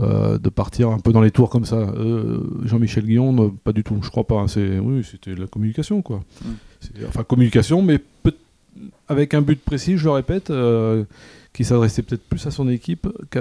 Euh, 0.00 0.38
de 0.38 0.48
partir 0.48 0.88
un 0.90 0.98
peu 0.98 1.12
dans 1.12 1.20
les 1.20 1.30
tours 1.30 1.48
comme 1.50 1.64
ça. 1.64 1.76
Euh, 1.76 2.40
Jean-Michel 2.64 3.04
Guillon, 3.04 3.54
pas 3.62 3.72
du 3.72 3.84
tout. 3.84 3.96
Je 4.02 4.10
crois 4.10 4.24
pas. 4.24 4.34
hein, 4.40 4.48
C'est, 4.48 4.80
oui, 4.80 5.06
c'était 5.08 5.36
de 5.36 5.40
la 5.40 5.46
communication, 5.46 6.02
quoi. 6.02 6.20
Mm. 6.44 6.48
Enfin, 7.06 7.22
communication, 7.22 7.80
mais 7.80 8.00
peut- 8.24 8.34
avec 9.06 9.34
un 9.34 9.40
but 9.40 9.60
précis, 9.64 9.96
je 9.96 10.06
le 10.06 10.10
répète, 10.10 10.50
euh, 10.50 11.04
qui 11.52 11.62
s'adressait 11.62 12.02
peut-être 12.02 12.24
plus 12.28 12.44
à 12.44 12.50
son 12.50 12.68
équipe 12.68 13.06
qu'à, 13.30 13.40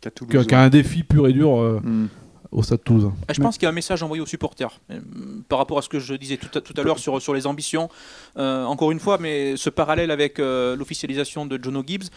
qu'à- 0.00 0.44
qu'à 0.44 0.62
un 0.62 0.70
défi 0.70 1.02
pur 1.02 1.28
et 1.28 1.34
dur 1.34 1.60
euh, 1.60 1.78
Hmm. 1.84 2.06
Au 2.52 2.62
Stade 2.62 2.82
Toulousain. 2.84 3.12
Ah, 3.28 3.32
Je 3.32 3.40
pense 3.40 3.56
qu'il 3.56 3.64
y 3.64 3.66
a 3.66 3.70
un 3.70 3.72
message 3.72 4.02
envoyé 4.02 4.22
aux 4.22 4.26
supporters 4.26 4.80
euh, 4.90 5.00
par 5.48 5.58
rapport 5.58 5.78
à 5.78 5.82
ce 5.82 5.88
que 5.88 5.98
je 5.98 6.14
disais 6.14 6.36
tout 6.36 6.56
à, 6.56 6.60
tout 6.60 6.74
à 6.76 6.82
l'heure 6.82 6.98
sur, 6.98 7.20
sur 7.20 7.34
les 7.34 7.46
ambitions. 7.46 7.88
Euh, 8.36 8.64
encore 8.64 8.90
une 8.90 9.00
fois, 9.00 9.18
mais 9.18 9.56
ce 9.56 9.70
parallèle 9.70 10.10
avec 10.10 10.38
euh, 10.38 10.76
l'officialisation 10.76 11.46
de 11.46 11.62
Jono 11.62 11.82
Gibbs 11.86 12.10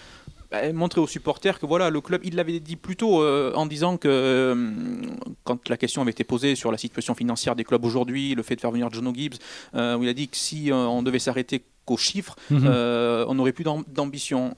bah, 0.51 0.74
montrer 0.74 1.00
aux 1.01 1.08
supporters 1.08 1.60
que 1.60 1.65
voilà, 1.65 1.89
le 1.89 2.01
club, 2.01 2.22
il 2.24 2.36
l'avait 2.36 2.60
dit 2.60 2.75
plus 2.75 2.96
tôt 2.96 3.22
euh, 3.22 3.53
en 3.56 3.65
disant 3.65 3.98
que 3.98 4.08
euh, 4.08 4.72
quand 5.44 5.70
la 5.70 5.77
question 5.77 6.01
avait 6.01 6.12
été 6.12 6.24
posée 6.24 6.56
sur 6.56 6.72
la 6.72 6.77
situation 6.77 7.13
financière 7.13 7.56
des 7.56 7.63
clubs 7.63 7.84
aujourd'hui, 7.86 8.34
le 8.36 8.44
fait 8.44 8.56
de 8.56 8.62
faire 8.62 8.72
venir 8.72 8.91
Jono 8.91 9.13
Gibbs, 9.13 9.38
euh, 9.75 9.96
où 9.98 10.03
il 10.03 10.10
a 10.10 10.13
dit 10.13 10.27
que 10.27 10.38
si 10.38 10.70
on 10.74 11.03
devait 11.03 11.20
s'arrêter 11.20 11.63
qu'aux 11.86 11.98
chiffres, 11.98 12.36
Mhm. 12.51 12.68
on 13.27 13.34
n'aurait 13.36 13.51
plus 13.51 13.63
d'am- 13.63 13.84
d'ambition. 13.88 14.53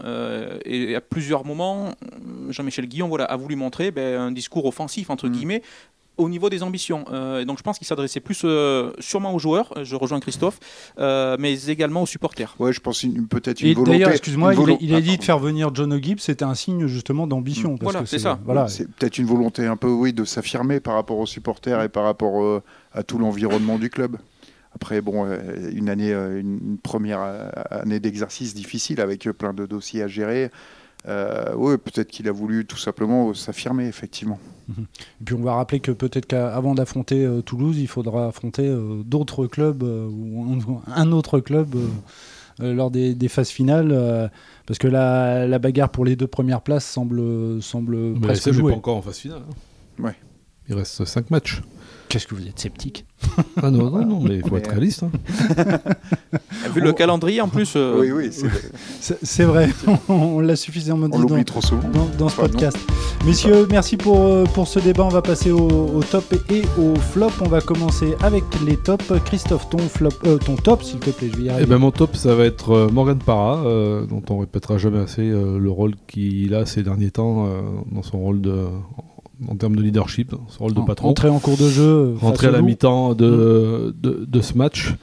Et 0.66 0.96
à 0.96 1.02
plusieurs 1.02 1.46
moments, 1.46 1.94
Jean-Michel 2.50 2.88
Guillon 2.88 3.08
voilà, 3.08 3.24
a 3.26 3.38
voulu 3.38 3.56
montrer 3.56 3.92
ben, 3.92 4.20
un 4.20 4.32
discours 4.34 4.66
offensif, 4.66 5.10
entre 5.10 5.28
Mhm. 5.28 5.34
guillemets, 5.34 5.62
au 6.18 6.30
niveau 6.30 6.50
des 6.50 6.64
ambitions. 6.64 7.06
et 7.40 7.46
donc 7.46 7.58
je 7.58 7.64
pense 7.64 7.78
qu'il 7.78 7.88
s'adressait 7.88 8.20
plus 8.20 8.46
sûrement 9.00 9.34
aux 9.34 9.40
joueurs, 9.40 9.74
je 9.84 9.96
rejoins 9.96 10.20
Christophe, 10.20 10.60
mais 10.98 11.64
également 11.68 12.04
aux 12.04 12.08
supporters. 12.08 12.56
Ouais, 12.60 12.74
je 12.74 12.80
pense 12.80 13.06
peut-être 13.30 13.62
une 13.62 13.74
volonté. 13.74 13.92
D'ailleurs, 13.92 14.12
excuse-moi, 14.12 14.54
il, 14.82 14.94
a 14.94 15.02
dit 15.02 15.18
de 15.18 15.24
faire 15.24 15.40
venir 15.40 15.74
John 15.74 15.94
O'Gibbs, 15.94 16.20
c'était 16.20 16.46
un 16.46 16.56
signe 16.56 16.88
justement 16.88 17.28
d'ambition. 17.28 17.78
Voilà, 17.82 18.06
c'est 18.06 18.20
ça. 18.20 18.40
Voilà. 18.46 18.68
C'est 18.68 18.88
peut-être 18.88 19.18
une 19.18 19.26
volonté 19.26 19.66
un 19.66 19.78
peu, 19.78 19.90
oui, 19.90 20.14
de 20.14 20.26
s'affirmer 20.26 20.80
par 20.80 20.96
rapport 20.96 21.18
aux 21.18 21.26
supporters 21.26 21.82
et 21.82 21.90
par 21.90 22.04
rapport 22.04 22.62
à 22.94 23.04
tout 23.04 23.18
l'environnement 23.18 23.78
du 23.78 23.90
club. 23.90 24.18
Après, 24.74 25.02
bon, 25.02 25.28
une 25.74 25.90
année, 25.90 26.12
une 26.12 26.78
première 26.82 27.52
année 27.70 28.00
d'exercice 28.00 28.54
difficile 28.54 29.02
avec 29.02 29.24
plein 29.32 29.54
de 29.54 29.66
dossiers 29.66 30.04
à 30.04 30.08
gérer. 30.08 30.50
Euh, 31.08 31.54
oui, 31.56 31.78
peut-être 31.78 32.10
qu'il 32.10 32.28
a 32.28 32.32
voulu 32.32 32.66
tout 32.66 32.78
simplement 32.78 33.34
s'affirmer, 33.34 33.88
effectivement. 33.88 34.40
Et 34.78 35.24
puis 35.26 35.36
on 35.36 35.42
va 35.42 35.56
rappeler 35.56 35.80
que 35.80 35.92
peut-être 35.92 36.28
qu'avant 36.28 36.76
d'affronter 36.76 37.26
euh, 37.26 37.42
Toulouse, 37.42 37.78
il 37.80 37.88
faudra 37.88 38.28
affronter 38.28 38.68
euh, 38.68 39.02
d'autres 39.04 39.48
clubs 39.48 39.84
ou 39.84 40.82
un 40.88 41.12
autre 41.12 41.40
club 41.40 41.76
lors 42.60 42.92
des, 42.92 43.16
phases 43.28 43.50
finales, 43.50 44.30
parce 44.68 44.78
que 44.78 44.88
la, 44.88 45.48
la, 45.48 45.58
bagarre 45.58 45.90
pour 45.90 46.06
les 46.06 46.16
deux 46.16 46.28
premières 46.28 46.62
places 46.62 46.86
semble, 46.86 47.60
semble 47.62 47.96
Mais 47.96 48.20
presque 48.20 48.52
jouée. 48.52 48.72
pas 48.72 48.78
encore 48.78 48.98
en 48.98 49.02
phase 49.02 49.18
finale. 49.18 49.42
Hein? 49.50 50.04
Ouais. 50.04 50.16
Il 50.70 50.76
reste 50.76 51.04
5 51.04 51.32
matchs. 51.32 51.64
Qu'est-ce 52.12 52.28
que 52.28 52.36
vous 52.36 52.46
êtes 52.46 52.60
sceptique 52.60 53.06
Ah 53.64 53.72
non, 53.72 53.90
non, 53.90 54.06
non, 54.06 54.20
mais 54.20 54.36
il 54.36 54.46
faut 54.46 54.58
être 54.58 54.70
réaliste. 54.70 55.04
Hein. 55.04 55.12
Vu 56.76 56.82
le 56.82 56.92
calendrier 56.92 57.40
en 57.40 57.48
plus. 57.48 57.76
Euh, 57.78 58.02
oui, 58.02 58.12
oui, 58.12 58.30
c'est 59.00 59.44
vrai. 59.46 59.70
on 60.10 60.42
l'a 60.42 60.58
suffisamment 60.58 61.08
dit 61.08 61.26
dans, 61.26 61.44
trop 61.44 61.62
souvent. 61.62 61.90
dans, 62.18 62.28
ce 62.28 62.36
podcast. 62.36 62.78
Messieurs, 63.26 63.66
merci 63.72 63.96
pour, 63.96 64.26
euh, 64.26 64.44
pour 64.44 64.68
ce 64.68 64.80
débat. 64.80 65.06
On 65.06 65.10
va 65.10 65.22
passer 65.22 65.52
au, 65.52 66.02
top 66.04 66.36
et 66.50 66.64
au 66.78 66.96
flop. 66.96 67.32
On 67.40 67.48
va 67.48 67.62
commencer 67.62 68.14
avec 68.22 68.44
les 68.66 68.76
tops. 68.76 69.14
Christophe, 69.24 69.70
ton, 69.70 69.80
flop, 69.80 70.10
euh, 70.26 70.38
ton 70.38 70.58
top, 70.58 70.84
s'il 70.84 71.00
te 71.00 71.12
plaît, 71.12 71.30
je 71.32 71.38
vais 71.38 71.44
y 71.44 71.50
arriver. 71.50 71.64
Eh 71.66 71.70
ben, 71.70 71.78
mon 71.78 71.92
top, 71.92 72.18
ça 72.18 72.36
va 72.36 72.44
être 72.44 72.90
Morgan 72.92 73.20
Parra, 73.20 73.64
dont 74.10 74.24
on 74.30 74.40
répétera 74.40 74.78
jamais 74.78 75.00
assez 75.00 75.24
le 75.30 75.70
rôle 75.70 75.94
qu'il 76.08 76.54
a 76.56 76.66
ces 76.66 76.84
derniers 76.84 77.12
temps 77.12 77.48
dans 77.90 78.04
son 78.04 78.20
rôle 78.20 78.42
de 78.42 78.68
en 79.48 79.56
termes 79.56 79.76
de 79.76 79.82
leadership, 79.82 80.34
son 80.50 80.64
rôle 80.64 80.74
de 80.74 80.82
patron. 80.82 81.10
Rentrer 81.10 81.30
en 81.30 81.40
cours 81.40 81.58
de 81.58 81.70
jeu. 81.70 82.16
Rentrer 82.20 82.48
à 82.48 82.52
la 82.52 82.62
mi-temps 82.62 83.16
de, 83.16 83.96
de, 84.00 84.26
de, 84.28 84.42
ce 84.42 84.58
match. 84.58 84.94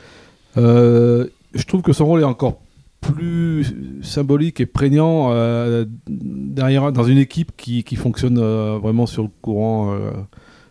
Euh, 0.57 1.27
je 1.55 1.65
trouve 1.65 1.83
que 1.83 1.93
son 1.93 2.07
rôle 2.07 2.21
est 2.21 2.25
encore 2.25 2.61
plus 3.01 3.67
symbolique 4.03 4.61
et 4.61 4.67
prégnant 4.67 5.31
euh, 5.31 5.85
derrière 6.09 6.93
dans 6.93 7.05
une 7.05 7.19
équipe 7.19 7.53
qui, 7.57 7.85
qui 7.85 7.97
fonctionne 7.97 8.39
euh, 8.39 8.79
vraiment 8.83 9.07
sur 9.07 9.23
le 9.23 9.29
courant 9.41 9.97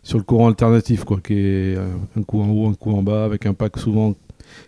sur 0.03 0.17
le 0.17 0.25
courant 0.25 0.49
alternatif 0.49 1.05
quoi 1.05 1.19
qui 1.21 1.35
est 1.35 1.77
un 2.17 2.23
coup 2.23 2.41
en 2.41 2.49
haut 2.49 2.67
un 2.67 2.73
coup 2.73 2.91
en 2.91 3.01
bas 3.01 3.23
avec 3.23 3.45
un 3.45 3.53
pack 3.53 3.77
souvent 3.77 4.13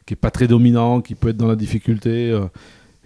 qui 0.05 0.13
est 0.13 0.17
pas 0.17 0.31
très 0.31 0.47
dominant 0.47 1.01
qui 1.01 1.15
peut 1.15 1.29
être 1.29 1.37
dans 1.37 1.47
la 1.47 1.57
difficulté 1.57 2.33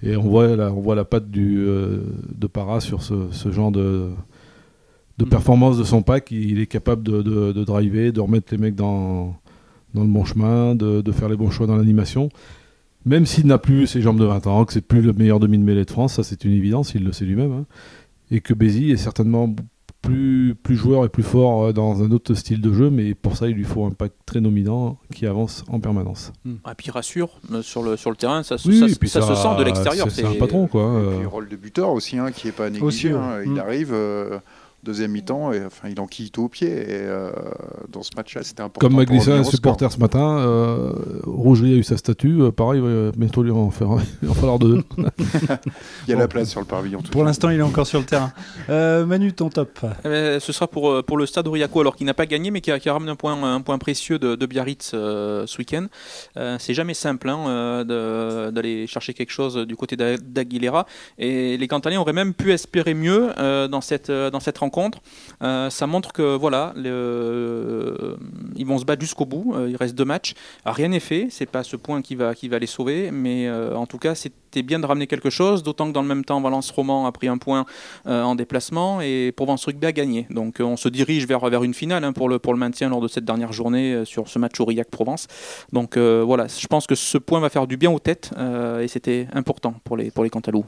et 0.04 0.16
on 0.16 0.22
voit 0.22 0.56
la, 0.56 0.72
on 0.72 0.82
voit 0.82 0.96
la 0.96 1.06
patte 1.06 1.32
du 1.32 1.66
de 1.66 2.48
Para 2.48 2.80
sur 2.80 3.02
ce, 3.02 3.32
ce 3.32 3.52
genre 3.52 3.72
de 3.72 4.12
de 5.18 5.26
mm. 5.26 5.30
performance 5.30 5.78
de 5.78 5.84
son 5.84 6.02
pack, 6.02 6.32
il 6.32 6.60
est 6.60 6.68
capable 6.68 7.04
de, 7.04 7.22
de, 7.22 7.64
driver, 7.64 8.12
de 8.12 8.22
remettre 8.22 8.48
les 8.52 8.58
mecs 8.58 8.76
dans, 8.76 9.36
dans 9.94 10.02
le 10.02 10.08
bon 10.08 10.26
chemin, 10.26 10.76
de, 10.76 11.12
faire 11.12 11.30
les 11.30 11.38
bons 11.38 11.52
choix 11.52 11.68
dans 11.68 11.78
l'animation. 11.78 12.30
Même 13.06 13.26
s'il 13.26 13.48
n'a 13.48 13.58
plus 13.58 13.86
ses 13.88 14.02
jambes 14.02 14.20
de 14.20 14.26
20 14.26 14.48
ans, 14.48 14.66
que 14.66 14.74
c'est 14.74 14.82
plus 14.82 15.02
le 15.02 15.14
meilleur 15.14 15.40
demi-mêlée 15.40 15.86
de 15.86 15.92
France, 15.92 16.14
ça 16.14 16.24
c'est 16.24 16.46
une 16.46 16.54
évidence, 16.54 16.94
il 16.96 17.04
le 17.04 17.12
sait 17.12 17.26
lui-même. 17.26 17.52
Hein. 17.52 17.66
Et 18.32 18.40
que 18.40 18.54
Bézi 18.54 18.92
est 18.92 18.98
certainement 18.98 19.54
plus, 20.02 20.56
plus 20.62 20.76
joueur 20.76 21.06
et 21.06 21.10
plus 21.10 21.24
fort 21.24 21.64
euh, 21.64 21.74
dans 21.74 22.02
un 22.04 22.12
autre 22.12 22.34
style 22.34 22.62
de 22.62 22.74
jeu, 22.74 22.90
mais 22.90 23.14
pour 23.14 23.38
ça 23.38 23.48
il 23.48 23.56
lui 23.56 23.64
faut 23.64 23.86
un 23.86 23.92
pack 23.92 24.12
très 24.26 24.42
dominant 24.42 24.98
qui 25.14 25.26
avance 25.26 25.64
en 25.70 25.80
permanence. 25.80 26.32
Et 26.46 26.50
mm. 26.50 26.60
puis 26.78 26.92
rassure, 26.92 27.40
euh, 27.52 27.62
sur 27.62 27.84
le, 27.84 27.98
sur 27.98 28.10
le 28.10 28.16
terrain, 28.16 28.44
ça, 28.44 28.58
ça, 28.58 28.68
se 28.68 28.74
sent 28.74 29.56
de 29.58 29.64
l'extérieur. 29.64 30.10
C'est 30.10 30.26
un 30.26 30.36
patron 30.36 30.68
quoi. 30.68 31.02
Et 31.02 31.14
puis, 31.14 31.22
le 31.22 31.28
rôle 31.28 31.50
de 31.50 31.56
buteur 31.56 31.92
aussi, 31.92 32.18
hein, 32.18 32.32
qui 32.32 32.48
n'est 32.48 32.54
pas 32.54 32.70
négligé. 32.70 33.12
Hein. 33.12 33.42
Il 33.44 33.52
mm. 33.52 33.60
arrive. 33.60 33.94
Euh, 33.94 34.40
deuxième 34.84 35.12
mi-temps, 35.12 35.54
et 35.54 35.66
enfin, 35.66 35.90
il 35.90 36.00
en 36.00 36.08
quitte 36.08 36.38
au 36.38 36.50
pied. 36.50 36.68
Et 36.68 36.88
euh, 36.90 37.32
dans 37.90 38.04
ce 38.04 38.12
match-là, 38.16 38.44
c'était 38.44 38.62
important. 38.62 38.86
Comme 38.86 38.98
m'a 38.98 39.06
glissé 39.06 39.32
un 39.32 39.44
supporter 39.44 39.92
ce 39.92 39.98
matin, 39.98 40.40
euh, 40.40 40.92
a 41.26 41.66
eu 41.66 41.84
sa 41.84 41.98
statue. 41.98 42.42
Euh, 42.42 42.52
pareil, 42.52 42.82
bientôt 43.16 43.44
lui 43.44 43.52
en, 43.52 43.72
faire, 43.72 43.88
il 44.22 44.28
va 44.28 44.32
en 44.32 44.36
falloir 44.36 44.60
deux. 44.60 44.84
il 44.98 46.12
y 46.12 46.14
a 46.14 46.18
la 46.18 46.28
place 46.28 46.50
sur 46.50 46.60
le 46.60 46.66
pavillon. 46.66 47.02
Pour 47.12 47.24
l'instant, 47.24 47.50
il 47.50 47.60
est 47.60 47.64
encore 47.64 47.88
sur 47.88 48.00
le 48.00 48.06
terrain. 48.06 48.34
Euh, 48.70 49.06
Manu, 49.06 49.34
ton 49.34 49.50
top 49.50 49.80
eh 50.04 50.10
ben, 50.10 50.40
Ce 50.40 50.52
sera 50.52 50.68
pour, 50.68 51.04
pour 51.04 51.18
le 51.18 51.26
stade 51.26 51.48
Aurillaco, 51.48 51.80
alors 51.80 51.96
qu'il 51.96 52.06
n'a 52.06 52.14
pas 52.14 52.26
gagné, 52.26 52.52
mais 52.52 52.62
qui 52.62 52.72
a, 52.72 52.80
qui 52.80 52.90
a, 52.90 52.94
ramené 52.94 53.12
un 53.12 53.16
point, 53.16 53.42
un 53.42 53.62
point 53.62 53.78
précieux 53.78 54.20
de, 54.20 54.36
de 54.36 54.46
Biarritz 54.46 54.92
ce 54.92 55.58
week-end. 55.58 55.88
c'est 56.60 56.74
jamais 56.74 56.94
simple 56.94 57.30
hein, 57.30 57.86
d'aller 57.86 58.88
chercher 58.88 59.14
quelque 59.14 59.32
chose 59.32 59.56
du 59.56 59.76
côté 59.76 59.96
d'Aguilera. 59.96 60.86
Et 61.18 61.58
les 61.58 61.68
Cantalais 61.68 61.98
auraient 61.98 62.14
même 62.14 62.34
pu 62.34 62.52
espérer 62.52 62.94
mieux 62.94 63.30
dans, 63.38 63.82
cette, 63.82 64.12
dans 64.12 64.40
cette 64.40 64.58
rencontre 64.58 64.73
contre, 64.74 65.00
euh, 65.42 65.70
ça 65.70 65.88
montre 65.88 66.12
que 66.12 66.36
voilà, 66.36 66.74
le, 66.76 68.18
ils 68.58 68.66
vont 68.66 68.78
se 68.78 68.84
battre 68.84 69.02
jusqu'au 69.02 69.26
bout. 69.26 69.54
Euh, 69.56 69.70
il 69.70 69.78
reste 69.78 69.96
deux 69.96 70.04
matchs. 70.04 70.34
rien 70.66 70.90
n'est 70.90 71.00
fait. 71.00 71.28
C'est 71.30 71.46
pas 71.46 71.64
ce 71.64 71.78
point 71.78 72.02
qui 72.02 72.16
va, 72.16 72.36
qui 72.36 72.50
va 72.50 72.60
les 72.60 72.68
sauver, 72.68 73.12
mais 73.12 73.48
euh, 73.48 73.76
en 73.76 73.86
tout 73.86 74.00
cas, 74.00 74.16
c'était 74.16 74.64
bien 74.64 74.80
de 74.80 74.86
ramener 74.86 75.08
quelque 75.08 75.30
chose. 75.30 75.64
D'autant 75.64 75.88
que 75.88 75.94
dans 75.94 76.02
le 76.02 76.08
même 76.08 76.26
temps, 76.26 76.42
Valence 76.42 76.72
Roman 76.72 77.06
a 77.06 77.12
pris 77.14 77.28
un 77.28 77.38
point 77.38 77.66
en 78.06 78.36
déplacement 78.36 79.00
et 79.02 79.32
Provence 79.32 79.66
Rugby 79.66 79.86
a 79.86 79.92
gagné. 79.92 80.28
Donc 80.30 80.58
on 80.60 80.76
se 80.76 80.90
dirige 80.90 81.28
vers, 81.28 81.48
vers 81.48 81.64
une 81.64 81.74
finale 81.74 82.04
hein, 82.04 82.12
pour, 82.12 82.28
le, 82.28 82.40
pour 82.40 82.54
le 82.54 82.60
maintien 82.60 82.90
lors 82.90 83.02
de 83.02 83.08
cette 83.08 83.26
dernière 83.26 83.54
journée 83.54 84.04
sur 84.06 84.28
ce 84.28 84.40
match 84.40 84.60
Aurillac-Provence. 84.60 85.28
Donc 85.72 85.98
voilà, 85.98 86.48
je 86.48 86.68
pense 86.68 86.88
que 86.88 86.96
ce 86.96 87.18
point 87.18 87.40
va 87.40 87.50
faire 87.50 87.68
du 87.68 87.78
bien 87.78 87.92
aux 87.92 88.00
têtes 88.00 88.32
et 88.82 88.88
c'était 88.88 89.28
important 89.34 89.76
pour 89.84 89.98
les, 89.98 90.12
pour 90.12 90.24
les 90.24 90.30
Cantalous. 90.30 90.66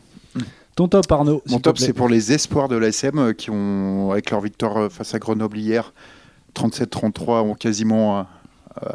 Ton 0.76 0.90
top, 0.90 1.10
Arnaud 1.10 1.42
Mon 1.48 1.60
top, 1.60 1.78
c'est 1.78 1.94
pour 1.94 2.10
les 2.10 2.34
espoirs 2.34 2.68
de 2.68 2.76
l'ASM 2.76 3.18
euh, 3.18 3.34
qui 3.34 3.50
ont, 3.50 4.12
avec 4.12 4.30
leur 4.30 4.42
victoire 4.42 4.78
euh, 4.78 4.90
face 4.90 5.16
à 5.16 5.20
Grenoble 5.20 5.58
hier, 5.58 5.94
37-33, 6.54 7.44
ont 7.44 7.54
quasiment 7.54 8.20
euh, 8.20 8.24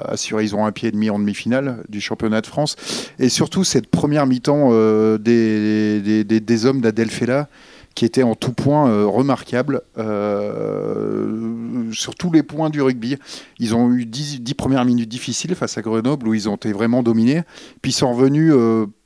assuré, 0.05 0.45
ils 0.45 0.55
ont 0.55 0.67
un 0.67 0.73
pied 0.73 0.91
et 0.91 0.93
demi 0.93 1.09
en 1.09 1.19
demi-finale 1.19 1.83
du 1.89 2.03
championnat 2.03 2.43
de 2.43 2.47
France. 2.47 2.77
Et 3.19 3.31
surtout, 3.31 3.65
cette 3.65 3.87
première 3.87 4.27
mi-temps 4.27 4.71
des, 5.17 6.25
des, 6.25 6.67
hommes 6.67 6.83
d'Adelphela 6.83 7.49
qui 7.95 8.05
était 8.05 8.23
en 8.23 8.35
tout 8.35 8.53
point 8.53 9.05
remarquable 9.05 9.83
sur 11.93 12.15
tous 12.15 12.33
les 12.33 12.43
points 12.43 12.71
du 12.71 12.83
rugby. 12.83 13.17
Ils 13.59 13.75
ont 13.75 13.93
eu 13.93 14.07
10, 14.07 14.43
10, 14.43 14.55
premières 14.55 14.85
minutes 14.85 15.09
difficiles 15.09 15.55
face 15.55 15.77
à 15.77 15.83
Grenoble 15.83 16.29
où 16.29 16.35
ils 16.35 16.49
ont 16.49 16.55
été 16.55 16.73
vraiment 16.73 17.03
dominés. 17.03 17.43
Puis 17.83 17.91
ils 17.91 17.95
sont 17.95 18.13
revenus 18.13 18.55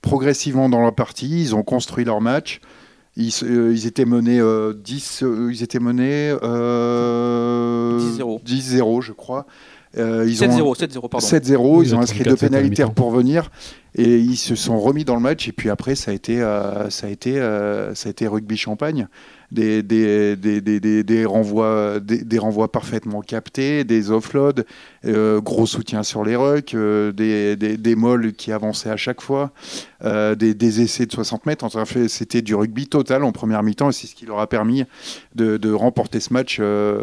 progressivement 0.02 0.68
dans 0.68 0.82
la 0.82 0.92
partie, 0.92 1.42
ils 1.42 1.54
ont 1.54 1.62
construit 1.62 2.04
leur 2.04 2.20
match. 2.20 2.60
Ils, 3.16 3.32
euh, 3.44 3.86
étaient 3.86 4.04
menés 4.04 4.40
10, 4.74 5.22
euh, 5.22 5.26
euh, 5.26 5.52
ils 5.52 5.62
étaient 5.62 5.78
menés 5.78 6.32
10-0, 6.32 8.42
10-0 8.42 9.02
je 9.02 9.12
crois. 9.12 9.46
7-0, 9.96 10.76
7-0, 10.76 11.08
pardon. 11.08 11.26
7-0, 11.26 11.82
ils, 11.84 11.94
ont 11.94 12.00
inscrit 12.00 12.24
deux 12.24 12.36
pénalités 12.36 12.84
pour 12.94 13.10
venir 13.10 13.50
et 13.94 14.16
ils 14.16 14.36
se 14.36 14.54
sont 14.56 14.78
remis 14.80 15.04
dans 15.04 15.14
le 15.14 15.20
match. 15.20 15.48
Et 15.48 15.52
puis 15.52 15.70
après, 15.70 15.94
ça 15.94 16.10
a 16.10 16.14
été, 16.14 16.38
ça 16.90 17.06
a 17.06 17.10
été, 17.10 17.34
ça 17.94 18.08
a 18.08 18.10
été 18.10 18.26
rugby 18.26 18.56
champagne 18.56 19.08
des, 19.54 19.82
des, 19.82 20.36
des, 20.36 21.04
des, 21.04 21.24
renvois, 21.24 22.00
des, 22.00 22.38
renvois 22.38 22.70
parfaitement 22.70 23.20
captés, 23.20 23.84
des 23.84 24.10
offloads, 24.10 24.64
euh, 25.06 25.40
gros 25.40 25.66
soutien 25.66 26.02
sur 26.02 26.24
les 26.24 26.36
rucks, 26.36 26.74
euh, 26.74 27.12
des, 27.12 27.56
des, 27.56 27.94
molles 27.94 28.32
qui 28.32 28.52
avançaient 28.52 28.90
à 28.90 28.96
chaque 28.96 29.20
fois, 29.20 29.52
euh, 30.04 30.34
des, 30.34 30.80
essais 30.80 31.06
de 31.06 31.12
60 31.12 31.46
mètres. 31.46 31.64
Enfin, 31.64 31.84
c'était 32.08 32.42
du 32.42 32.54
rugby 32.54 32.88
total 32.88 33.22
en 33.22 33.32
première 33.32 33.62
mi-temps 33.62 33.90
et 33.90 33.92
c'est 33.92 34.08
ce 34.08 34.14
qui 34.14 34.26
leur 34.26 34.40
a 34.40 34.48
permis 34.48 34.84
de, 35.34 35.56
de 35.56 35.72
remporter 35.72 36.20
ce 36.20 36.32
match 36.32 36.60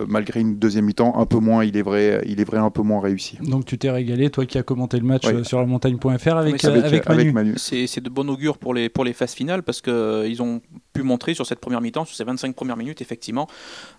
malgré 0.08 0.41
une 0.41 0.58
deuxième 0.58 0.86
mi-temps 0.86 1.17
un 1.17 1.25
peu 1.25 1.38
moins, 1.38 1.63
il 1.63 1.77
est 1.77 1.81
vrai, 1.81 2.22
il 2.27 2.41
est 2.41 2.46
vrai 2.46 2.58
un 2.58 2.70
peu 2.70 2.81
moins 2.81 3.00
réussi. 3.00 3.38
Donc 3.41 3.65
tu 3.65 3.77
t'es 3.77 3.89
régalé, 3.89 4.29
toi 4.29 4.46
qui 4.46 4.58
as 4.58 4.63
commenté 4.63 5.00
le 5.00 5.05
match 5.05 5.24
sur 5.43 5.60
la 5.60 5.65
montagne.fr 5.65 6.36
avec, 6.36 6.63
avec, 6.65 7.08
avec, 7.08 7.34
Manu. 7.34 7.53
C'est 7.58 8.01
de 8.01 8.10
bon 8.10 8.29
augure 8.29 8.58
pour 8.58 8.74
les, 8.74 8.89
pour 8.89 9.05
les 9.05 9.13
phases 9.13 9.34
finales 9.34 9.63
parce 9.63 9.81
qu'ils 9.81 10.41
ont 10.41 10.62
pu 10.93 11.03
montrer 11.03 11.33
sur 11.33 11.45
cette 11.45 11.60
première 11.60 11.81
mi-temps, 11.81 12.05
sur 12.05 12.15
ces 12.15 12.24
25 12.24 12.55
premières 12.55 12.77
minutes, 12.77 13.01
effectivement, 13.01 13.48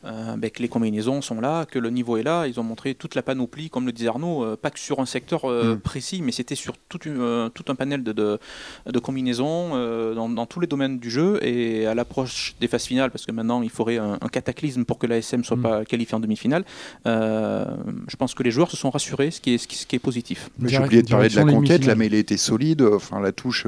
euh, 0.05 0.37
ben, 0.37 0.51
que 0.51 0.63
les 0.63 0.69
combinaisons 0.69 1.23
sont 1.23 1.41
là, 1.41 1.65
que 1.65 1.79
le 1.79 1.91
niveau 1.91 2.17
est 2.17 2.23
là. 2.23 2.47
Ils 2.47 2.61
ont 2.61 2.63
montré 2.63 2.95
toute 2.95 3.15
la 3.15 3.23
panoplie, 3.23 3.71
comme 3.71 3.87
le 3.87 3.93
disait 3.93 4.09
Arnaud, 4.09 4.45
euh, 4.45 4.57
pas 4.57 4.71
que 4.71 4.79
sur 4.79 5.01
un 5.01 5.07
secteur 5.07 5.45
euh, 5.45 5.75
mm. 5.75 5.81
précis, 5.81 6.23
mais 6.23 6.33
c'était 6.33 6.55
sur 6.55 6.75
tout, 6.89 6.99
tout, 6.99 7.65
un 7.69 7.75
panel 7.75 8.03
de, 8.03 8.13
de, 8.13 8.99
combinaisons 8.99 9.71
dans, 10.15 10.47
tous 10.47 10.61
les 10.61 10.67
domaines 10.67 10.99
du 10.99 11.11
jeu. 11.11 11.39
Et 11.43 11.87
à 11.87 11.95
l'approche 11.95 12.55
des 12.61 12.69
phases 12.69 12.85
finales, 12.85 13.11
parce 13.11 13.27
que 13.27 13.33
maintenant 13.33 13.63
il 13.63 13.71
faudrait 13.71 13.99
un, 13.99 14.19
cataclysme 14.31 14.85
pour 14.85 14.99
que 14.99 15.07
l'ASM 15.07 15.45
soit 15.45 15.57
mm. 15.57 15.63
pas 15.63 15.85
qualifié 15.85 16.15
en 16.15 16.21
demi-finale, 16.21 16.65
je 17.05 18.17
pense 18.17 18.35
que 18.35 18.43
les 18.43 18.51
joueurs 18.51 18.71
se 18.71 18.77
sont 18.77 18.91
rassurés, 18.91 19.31
ce 19.31 19.41
qui 19.41 19.55
est, 19.55 19.59
ce 19.59 19.87
qui, 19.87 19.97
est 19.97 19.99
positif. 19.99 20.51
J'ai 20.65 20.79
oublié 20.79 21.03
de 21.03 21.09
parler 21.09 21.29
de 21.29 21.37
la 21.37 21.45
conquête, 21.45 21.87
la 21.87 21.95
mêlée 21.95 22.19
était 22.19 22.37
solide, 22.37 22.83
enfin 22.83 23.21
la 23.21 23.33
touche 23.33 23.67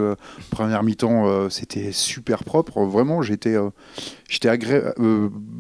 première 0.51 0.83
mi-temps, 0.83 1.49
c'était 1.51 1.93
super 1.93 2.45
propre, 2.45 2.83
vraiment 2.85 3.14
j'étais 3.23 3.57
j'étais 4.29 4.51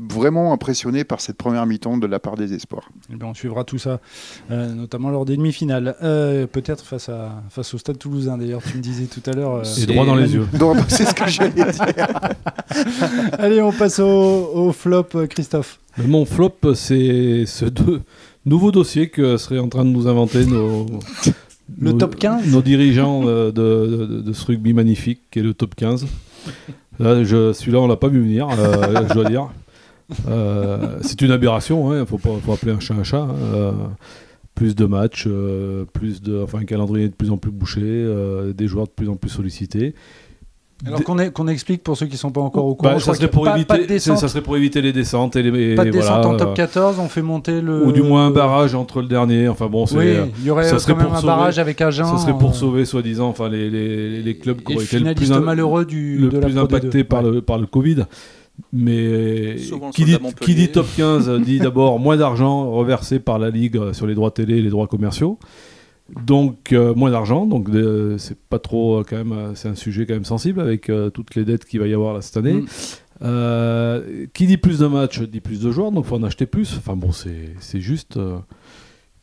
vraiment 0.08 0.52
impressionné 0.52 1.04
par 1.04 1.20
cette 1.20 1.36
première 1.36 1.66
mi-temps 1.66 1.96
de 1.96 2.06
la 2.06 2.18
part 2.18 2.36
des 2.36 2.54
espoirs. 2.54 2.88
Eh 3.12 3.16
bien, 3.16 3.28
on 3.28 3.34
suivra 3.34 3.64
tout 3.64 3.78
ça, 3.78 4.00
notamment 4.50 5.10
lors 5.10 5.24
des 5.24 5.36
demi-finales. 5.36 5.96
Peut-être 6.00 6.84
face, 6.84 7.08
à, 7.08 7.42
face 7.50 7.74
au 7.74 7.78
Stade 7.78 7.98
toulousain, 7.98 8.38
d'ailleurs, 8.38 8.62
tu 8.62 8.76
me 8.76 8.82
disais 8.82 9.06
tout 9.06 9.22
à 9.28 9.34
l'heure. 9.34 9.64
C'est 9.64 9.86
droit 9.86 10.06
dans 10.06 10.14
les 10.14 10.34
yeux. 10.34 10.46
C'est 10.88 11.04
ce 11.04 11.14
que 11.14 11.28
j'allais 11.28 11.50
dire. 11.50 11.66
Allez, 13.38 13.60
on 13.60 13.72
passe 13.72 13.98
au, 13.98 14.50
au 14.54 14.72
flop, 14.72 15.08
Christophe. 15.28 15.80
Mon 15.98 16.24
flop, 16.24 16.74
c'est 16.74 17.44
ce 17.46 17.66
deux 17.66 18.02
nouveau 18.46 18.70
dossier 18.70 19.08
que 19.08 19.36
seraient 19.36 19.58
en 19.58 19.68
train 19.68 19.84
de 19.84 19.90
nous 19.90 20.06
inventer 20.06 20.44
nos, 20.46 20.86
le 21.80 21.92
top 21.96 22.16
15 22.16 22.46
Nos 22.48 22.62
dirigeants 22.62 23.24
de, 23.24 23.50
de, 23.50 24.32
ce 24.32 24.46
rugby 24.46 24.72
magnifique 24.72 25.20
qui 25.30 25.38
est 25.38 25.42
le 25.42 25.54
top 25.54 25.74
15. 25.74 26.06
Celui-là, 26.98 27.80
on 27.80 27.86
l'a 27.86 27.96
pas 27.96 28.08
vu 28.08 28.20
venir, 28.20 28.48
euh, 28.50 29.06
je 29.08 29.14
dois 29.14 29.24
dire. 29.24 29.48
Euh, 30.28 30.98
c'est 31.02 31.22
une 31.22 31.30
aberration, 31.30 31.94
il 31.94 32.00
hein, 32.00 32.06
faut, 32.06 32.18
faut, 32.18 32.52
appeler 32.52 32.72
un 32.72 32.80
chat 32.80 32.94
un 32.94 33.04
chat. 33.04 33.22
Hein. 33.22 33.34
Euh, 33.54 33.72
plus 34.54 34.76
de 34.76 34.84
matchs, 34.84 35.26
plus 35.92 36.22
de, 36.22 36.42
enfin, 36.42 36.58
un 36.60 36.64
calendrier 36.64 37.08
de 37.08 37.14
plus 37.14 37.32
en 37.32 37.38
plus 37.38 37.50
bouché, 37.50 37.82
des 38.54 38.68
joueurs 38.68 38.86
de 38.86 38.92
plus 38.92 39.08
en 39.08 39.16
plus 39.16 39.28
sollicités. 39.28 39.96
Alors 40.86 41.02
qu'on 41.32 41.48
explique 41.48 41.82
pour 41.82 41.96
ceux 41.96 42.06
qui 42.06 42.12
ne 42.12 42.18
sont 42.18 42.30
pas 42.30 42.40
encore 42.40 42.66
au 42.66 42.74
courant. 42.74 42.94
Bah, 42.94 43.00
ça, 43.00 43.14
serait 43.14 43.28
pour 43.28 43.48
éviter, 43.48 43.98
ça 43.98 44.16
serait 44.16 44.42
pour 44.42 44.56
éviter 44.56 44.82
les 44.82 44.92
descentes. 44.92 45.36
Et 45.36 45.42
les, 45.42 45.74
pas 45.74 45.84
de 45.84 45.90
descente 45.90 46.26
en 46.26 46.36
top 46.36 46.54
14, 46.54 46.98
on 46.98 47.08
fait 47.08 47.22
monter 47.22 47.60
le. 47.60 47.86
Ou 47.86 47.92
du 47.92 48.02
moins 48.02 48.26
un 48.26 48.30
barrage 48.30 48.74
entre 48.74 49.00
le 49.00 49.08
dernier. 49.08 49.48
Enfin 49.48 49.66
bon, 49.66 49.84
oui, 49.94 50.14
il 50.38 50.44
y 50.44 50.50
aurait 50.50 50.64
ça 50.64 50.78
serait 50.78 50.94
quand 50.94 51.04
même 51.04 51.14
un 51.14 51.22
barrage 51.22 51.58
avec 51.58 51.80
Agen. 51.80 52.04
Ça 52.04 52.18
serait 52.18 52.38
pour 52.38 52.50
euh, 52.50 52.54
sauver, 52.54 52.84
soi-disant, 52.84 53.28
enfin, 53.28 53.48
les, 53.48 53.70
les, 53.70 54.22
les, 54.22 54.36
clubs 54.36 54.60
qui 54.60 54.74
auraient 54.74 54.84
été 54.84 54.98
le 54.98 55.14
plus, 55.14 55.30
malheureux 55.30 55.84
du, 55.84 56.18
le 56.18 56.40
plus 56.40 56.58
impactés 56.58 57.04
par, 57.04 57.22
le, 57.22 57.40
par 57.40 57.58
le 57.58 57.66
Covid. 57.66 58.04
Mais 58.72 59.56
qui 59.92 60.04
dit, 60.04 60.16
qui 60.40 60.54
dit, 60.54 60.68
top 60.68 60.86
15 60.96 61.40
dit 61.40 61.58
d'abord 61.58 61.98
moins 61.98 62.16
d'argent 62.16 62.70
reversé 62.70 63.18
par 63.18 63.40
la 63.40 63.50
Ligue 63.50 63.92
sur 63.92 64.06
les 64.06 64.14
droits 64.14 64.30
télé 64.30 64.58
et 64.58 64.62
les 64.62 64.70
droits 64.70 64.86
commerciaux. 64.86 65.38
Donc 66.10 66.72
euh, 66.72 66.94
moins 66.94 67.10
d'argent, 67.10 67.46
donc 67.46 67.68
c'est 68.18 68.38
pas 68.38 68.58
trop 68.58 69.00
euh, 69.00 69.04
quand 69.08 69.16
même, 69.16 69.32
euh, 69.32 69.54
c'est 69.54 69.68
un 69.68 69.74
sujet 69.74 70.04
quand 70.04 70.12
même 70.12 70.26
sensible 70.26 70.60
avec 70.60 70.90
toutes 71.14 71.34
les 71.34 71.44
dettes 71.44 71.64
qu'il 71.64 71.80
va 71.80 71.86
y 71.86 71.94
avoir 71.94 72.14
là, 72.14 72.20
cette 72.20 72.36
année. 72.36 72.64
Mm. 73.20 74.26
qui 74.34 74.46
dit 74.46 74.58
plus 74.58 74.80
de 74.80 74.86
matchs 74.86 75.20
dit 75.22 75.40
plus 75.40 75.60
de 75.60 75.70
joueurs, 75.70 75.92
donc 75.92 76.04
faut 76.04 76.16
en 76.16 76.22
acheter 76.22 76.46
plus. 76.46 76.76
Enfin 76.76 76.94
bon, 76.94 77.10
c'est 77.12 77.80
juste 77.80 78.18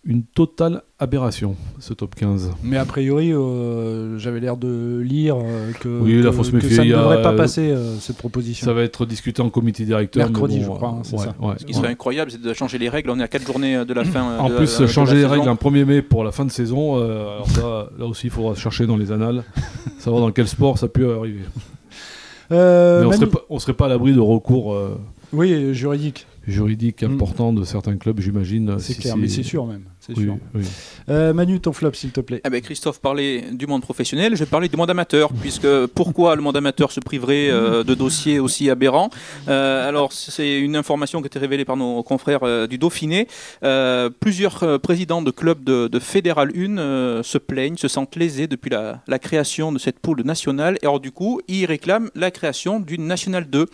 une 0.03 0.23
totale 0.23 0.81
aberration, 0.97 1.55
ce 1.79 1.93
top 1.93 2.15
15. 2.15 2.51
Mais 2.63 2.77
a 2.77 2.85
priori, 2.85 3.31
euh, 3.31 4.17
j'avais 4.17 4.39
l'air 4.39 4.57
de 4.57 4.99
lire 4.99 5.37
euh, 5.37 5.71
que, 5.79 5.89
oui, 5.89 6.23
là, 6.23 6.31
faut 6.31 6.43
se 6.43 6.55
méfier, 6.55 6.75
ça 6.75 6.83
ne 6.83 6.89
devrait 6.89 7.21
pas 7.21 7.33
passer, 7.33 7.69
euh, 7.69 7.97
cette 7.99 8.17
proposition. 8.17 8.65
Ça 8.65 8.73
va 8.73 8.81
être 8.81 9.05
discuté 9.05 9.43
en 9.43 9.51
comité 9.51 9.85
directeur. 9.85 10.27
Mercredi, 10.27 10.61
je 10.61 10.67
crois, 10.67 10.89
hein, 10.89 11.01
c'est 11.03 11.17
ça. 11.17 11.35
Ce 11.57 11.65
qui 11.65 11.73
serait 11.73 11.89
incroyable, 11.89 12.31
c'est 12.31 12.41
de 12.41 12.53
changer 12.53 12.79
les 12.79 12.89
règles. 12.89 13.11
On 13.11 13.19
est 13.19 13.23
à 13.23 13.27
4 13.27 13.45
journées 13.45 13.85
de 13.85 13.93
la 13.93 14.03
fin. 14.03 14.37
En 14.37 14.49
plus, 14.49 14.87
changer 14.87 15.15
les 15.15 15.25
règles 15.25 15.47
un 15.47 15.55
1er 15.55 15.85
mai 15.85 16.01
pour 16.01 16.23
la 16.23 16.31
fin 16.31 16.45
de 16.45 16.51
saison, 16.51 16.95
alors 16.95 17.49
ça, 17.49 17.89
là 17.97 18.05
aussi, 18.05 18.27
il 18.27 18.31
faudra 18.31 18.55
chercher 18.55 18.87
dans 18.87 18.97
les 18.97 19.11
annales, 19.11 19.43
savoir 19.99 20.21
dans 20.21 20.31
quel 20.31 20.47
sport 20.47 20.77
ça 20.77 20.87
peut 20.87 21.15
arriver. 21.15 21.41
Mais 22.49 22.57
on 23.05 23.11
serait, 23.11 23.27
pas, 23.27 23.39
serait 23.59 23.73
pas 23.73 23.85
à 23.85 23.89
l'abri 23.89 24.13
de 24.13 24.19
recours. 24.19 24.75
oui, 25.31 25.73
juridique 25.73 26.25
juridique 26.47 27.03
mm. 27.03 27.13
important 27.13 27.53
de 27.53 27.63
certains 27.63 27.97
clubs, 27.97 28.19
j'imagine. 28.19 28.79
C'est 28.79 28.97
clair, 28.97 29.17
mais 29.17 29.27
c'est 29.27 29.43
sûr 29.43 29.65
même. 29.65 29.85
Euh, 31.09 31.33
Manu, 31.33 31.59
ton 31.59 31.73
flop, 31.73 31.93
s'il 31.93 32.11
te 32.11 32.21
plaît. 32.21 32.41
Eh 32.45 32.49
ben, 32.49 32.61
Christophe 32.61 32.99
parlait 32.99 33.41
du 33.51 33.67
monde 33.67 33.81
professionnel, 33.81 34.35
je 34.35 34.43
vais 34.43 34.49
parler 34.49 34.67
du 34.67 34.77
monde 34.77 34.89
amateur, 34.89 35.31
puisque 35.41 35.67
pourquoi 35.87 36.35
le 36.35 36.41
monde 36.41 36.57
amateur 36.57 36.91
se 36.91 36.99
priverait 36.99 37.49
euh, 37.49 37.83
de 37.83 37.93
dossiers 37.93 38.39
aussi 38.39 38.69
aberrants 38.69 39.09
euh, 39.47 39.87
Alors, 39.87 40.11
c'est 40.11 40.59
une 40.59 40.75
information 40.75 41.19
qui 41.19 41.25
a 41.25 41.27
été 41.27 41.39
révélée 41.39 41.65
par 41.65 41.77
nos 41.77 42.03
confrères 42.03 42.67
du 42.67 42.77
Dauphiné. 42.77 43.27
plusieurs 44.19 44.79
présidents 44.79 45.21
de 45.21 45.31
clubs 45.31 45.63
de, 45.63 45.99
Fédéral 45.99 46.51
1 46.55 47.21
se 47.23 47.37
plaignent, 47.37 47.77
se 47.77 47.87
sentent 47.87 48.15
lésés 48.15 48.47
depuis 48.47 48.69
la, 48.69 49.19
création 49.19 49.71
de 49.71 49.77
cette 49.77 49.99
poule 49.99 50.23
nationale. 50.23 50.77
Et 50.81 50.85
alors, 50.85 50.99
du 50.99 51.11
coup, 51.11 51.41
ils 51.47 51.65
réclament 51.65 52.09
la 52.15 52.31
création 52.31 52.79
d'une 52.79 53.05
nationale 53.05 53.45
2 53.49 53.67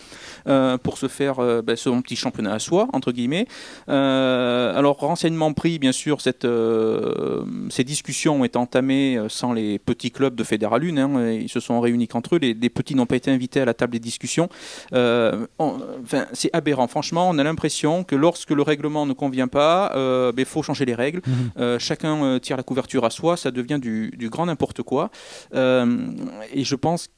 pour 0.83 0.97
se 0.97 1.07
faire 1.07 1.37
ben, 1.63 1.75
son 1.75 2.01
petit 2.01 2.15
championnat 2.15 2.53
à 2.53 2.59
soi, 2.59 2.87
entre 2.93 3.11
guillemets. 3.11 3.47
alors, 3.87 4.97
renseignement 4.97 5.53
pris, 5.53 5.79
bien 5.79 5.91
sûr, 5.91 6.16
cette, 6.21 6.45
euh, 6.45 7.43
ces 7.69 7.83
discussions 7.83 8.41
ont 8.41 8.43
été 8.43 8.57
entamées 8.57 9.17
euh, 9.17 9.29
sans 9.29 9.53
les 9.53 9.79
petits 9.79 10.11
clubs 10.11 10.35
de 10.35 10.43
Fédéral 10.43 10.83
1. 10.83 10.97
Hein, 10.97 11.31
ils 11.31 11.49
se 11.49 11.59
sont 11.59 11.79
réunis 11.79 12.07
qu'entre 12.07 12.35
eux. 12.35 12.39
Les, 12.39 12.69
petits 12.69 12.95
n'ont 12.95 13.05
pas 13.05 13.15
été 13.15 13.31
invités 13.31 13.61
à 13.61 13.65
la 13.65 13.73
table 13.73 13.93
des 13.93 13.99
discussions. 13.99 14.49
Euh, 14.93 15.47
enfin, 15.57 16.27
c'est 16.33 16.49
aberrant. 16.53 16.87
Franchement, 16.87 17.29
on 17.29 17.37
a 17.37 17.43
l'impression 17.43 18.03
que 18.03 18.15
lorsque 18.15 18.51
le 18.51 18.61
règlement 18.61 19.05
ne 19.05 19.13
convient 19.13 19.47
pas, 19.47 19.91
il 19.95 20.35
ben, 20.35 20.45
faut 20.45 20.63
changer 20.63 20.85
les 20.85 20.95
règles. 20.95 21.21
Mhm. 21.25 21.79
chacun 21.79 22.39
tire 22.39 22.57
la 22.57 22.63
couverture 22.63 23.05
à 23.05 23.09
soi. 23.09 23.37
Ça 23.37 23.51
devient 23.51 23.79
du, 23.81 24.11
du 24.17 24.29
grand 24.29 24.45
n'importe 24.45 24.81
quoi. 24.83 25.09
et 25.53 26.63
je 26.63 26.75
pense 26.75 27.09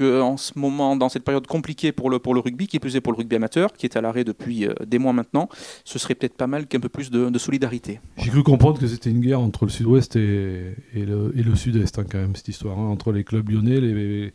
en 0.00 0.36
ce 0.36 0.58
moment, 0.58 0.96
dans 0.96 1.08
cette 1.08 1.24
période 1.24 1.46
compliquée 1.46 1.92
pour 1.92 2.10
le, 2.10 2.18
pour 2.18 2.34
le 2.34 2.40
rugby, 2.40 2.66
qui 2.66 2.76
est 2.76 2.80
plus 2.80 2.98
pour 3.00 3.12
le 3.12 3.18
rugby 3.18 3.36
amateur, 3.36 3.72
qui 3.72 3.86
est 3.86 3.96
à 3.96 4.00
l'arrêt 4.00 4.24
depuis 4.24 4.66
euh, 4.66 4.74
des 4.86 4.98
mois 4.98 5.12
maintenant, 5.12 5.48
ce 5.84 5.98
serait 5.98 6.14
peut-être 6.14 6.36
pas 6.36 6.46
mal 6.46 6.66
qu'un 6.66 6.80
peu 6.80 6.88
plus 6.88 7.10
de, 7.10 7.38
solidarité. 7.38 8.00
J'ai 8.16 8.30
cru 8.30 8.42
comprendre 8.42 8.78
que 8.80 8.86
c'était 8.86 9.10
une 9.10 9.20
guerre 9.20 9.40
entre 9.40 9.66
le 9.66 9.70
sud-ouest 9.70 10.16
et, 10.16 10.74
et, 10.94 11.04
le, 11.04 11.32
et 11.36 11.42
le 11.42 11.54
sud-est, 11.54 11.98
hein, 11.98 12.04
quand 12.10 12.18
même, 12.18 12.34
cette 12.34 12.48
histoire. 12.48 12.78
Hein, 12.78 12.86
entre 12.88 13.12
les 13.12 13.24
clubs 13.24 13.48
lyonnais, 13.48 13.80
les, 13.80 14.32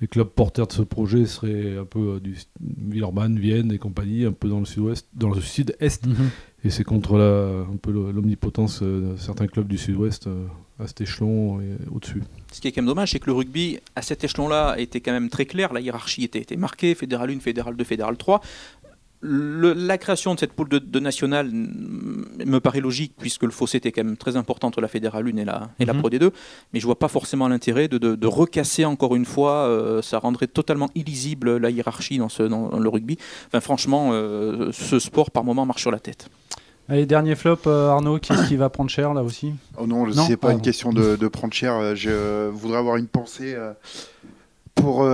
les 0.00 0.08
clubs 0.08 0.28
porteurs 0.28 0.66
de 0.66 0.72
ce 0.72 0.82
projet 0.82 1.24
seraient 1.26 1.78
un 1.78 1.84
peu 1.84 2.14
euh, 2.14 2.20
du 2.20 2.36
Villeurbanne, 2.60 3.38
Vienne 3.38 3.72
et 3.72 3.78
compagnie, 3.78 4.24
un 4.24 4.32
peu 4.32 4.48
dans 4.48 4.58
le 4.58 4.64
sud-ouest, 4.64 5.08
dans 5.14 5.30
le 5.30 5.40
sud-est. 5.40 6.06
Mhm. 6.06 6.30
Et 6.64 6.70
c'est 6.70 6.84
contre 6.84 7.16
la, 7.18 7.64
un 7.70 7.76
peu 7.76 7.92
l'omnipotence 7.92 8.80
euh, 8.82 9.12
de 9.12 9.16
certains 9.16 9.46
clubs 9.46 9.68
du 9.68 9.78
sud-ouest 9.78 10.28
à 10.80 10.86
cet 10.86 11.00
échelon 11.00 11.60
et 11.60 11.76
au-dessus. 11.94 12.22
Ce 12.52 12.60
qui 12.60 12.68
est 12.68 12.72
quand 12.72 12.82
même 12.82 12.88
dommage, 12.88 13.12
c'est 13.12 13.20
que 13.20 13.26
le 13.26 13.32
rugby, 13.32 13.78
à 13.94 14.02
cet 14.02 14.24
échelon-là, 14.24 14.74
était 14.78 15.00
quand 15.00 15.12
même 15.12 15.28
très 15.28 15.46
clair. 15.46 15.72
La 15.72 15.80
hiérarchie 15.80 16.24
était, 16.24 16.40
était 16.40 16.56
marquée 16.56 16.94
Fédéral 16.94 17.30
1, 17.30 17.40
Fédéral 17.40 17.76
2, 17.76 17.84
Fédéral 17.84 18.16
3. 18.16 18.40
la 19.22 19.98
création 19.98 20.34
de 20.34 20.40
cette 20.40 20.52
poule 20.52 20.68
de, 20.68 20.78
de 20.78 21.00
nationale 21.00 21.48
me 21.52 22.58
paraît 22.58 22.80
logique 22.80 23.14
puisque 23.18 23.44
le 23.44 23.50
fossé 23.50 23.78
était 23.78 23.92
quand 23.92 24.04
même 24.04 24.16
très 24.16 24.36
important 24.36 24.68
entre 24.68 24.80
la 24.80 24.88
Fédéral 24.88 25.26
1 25.26 25.36
et 25.36 25.44
la, 25.44 25.70
et 25.78 25.84
la 25.84 25.94
mhm. 25.94 26.00
Pro 26.00 26.10
D2, 26.10 26.30
mais 26.72 26.80
je 26.80 26.86
vois 26.86 26.98
pas 26.98 27.08
forcément 27.08 27.46
l'intérêt 27.46 27.86
de, 27.86 27.98
de, 27.98 28.26
recasser 28.26 28.84
encore 28.84 29.14
une 29.14 29.24
fois. 29.24 29.68
Euh, 29.68 30.02
ça 30.02 30.18
rendrait 30.18 30.48
totalement 30.48 30.90
illisible 30.96 31.56
la 31.56 31.70
hiérarchie 31.70 32.18
dans, 32.18 32.28
ce, 32.28 32.42
dans, 32.42 32.78
le 32.78 32.88
rugby. 32.88 33.16
Enfin, 33.46 33.60
franchement, 33.60 34.10
euh, 34.12 34.72
ce 34.72 34.98
sport 34.98 35.30
par 35.30 35.44
moment 35.44 35.66
marche 35.66 35.82
sur 35.82 35.92
la 35.92 36.00
tête. 36.00 36.28
Allez, 36.86 37.06
dernier 37.06 37.34
flop, 37.34 37.60
euh, 37.66 37.88
Arnaud, 37.88 38.18
qui 38.18 38.32
est-ce 38.32 38.46
qui 38.46 38.56
va 38.56 38.68
prendre 38.68 38.90
cher 38.90 39.14
là 39.14 39.22
aussi? 39.22 39.54
Oh 39.78 39.86
non, 39.86 40.10
ce 40.12 40.28
n'est 40.28 40.36
pas 40.36 40.52
une 40.52 40.60
question 40.60 40.92
de, 40.92 41.28
prendre 41.28 41.54
cher. 41.54 41.74
Euh, 41.74 41.94
je 41.94 42.48
voudrais 42.50 42.78
avoir 42.78 42.96
une 42.96 43.06
pensée 43.06 43.54
euh, 43.54 43.72
pour 44.74 45.08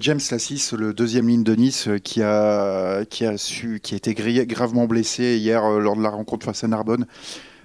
James 0.00 0.20
Lassis, 0.30 0.70
le 0.78 0.92
deuxième 0.92 1.26
ligne 1.28 1.42
de 1.42 1.54
Nice, 1.56 1.88
qui 2.04 2.22
a, 2.22 3.04
qui 3.06 3.26
a, 3.26 3.36
su, 3.36 3.80
qui 3.82 3.94
a 3.94 3.96
été 3.96 4.14
gravement 4.14 4.86
blessé 4.86 5.36
hier 5.36 5.68
lors 5.68 5.96
de 5.96 6.02
la 6.02 6.10
rencontre 6.10 6.46
face 6.46 6.62
à 6.62 6.68
Narbonne. 6.68 7.06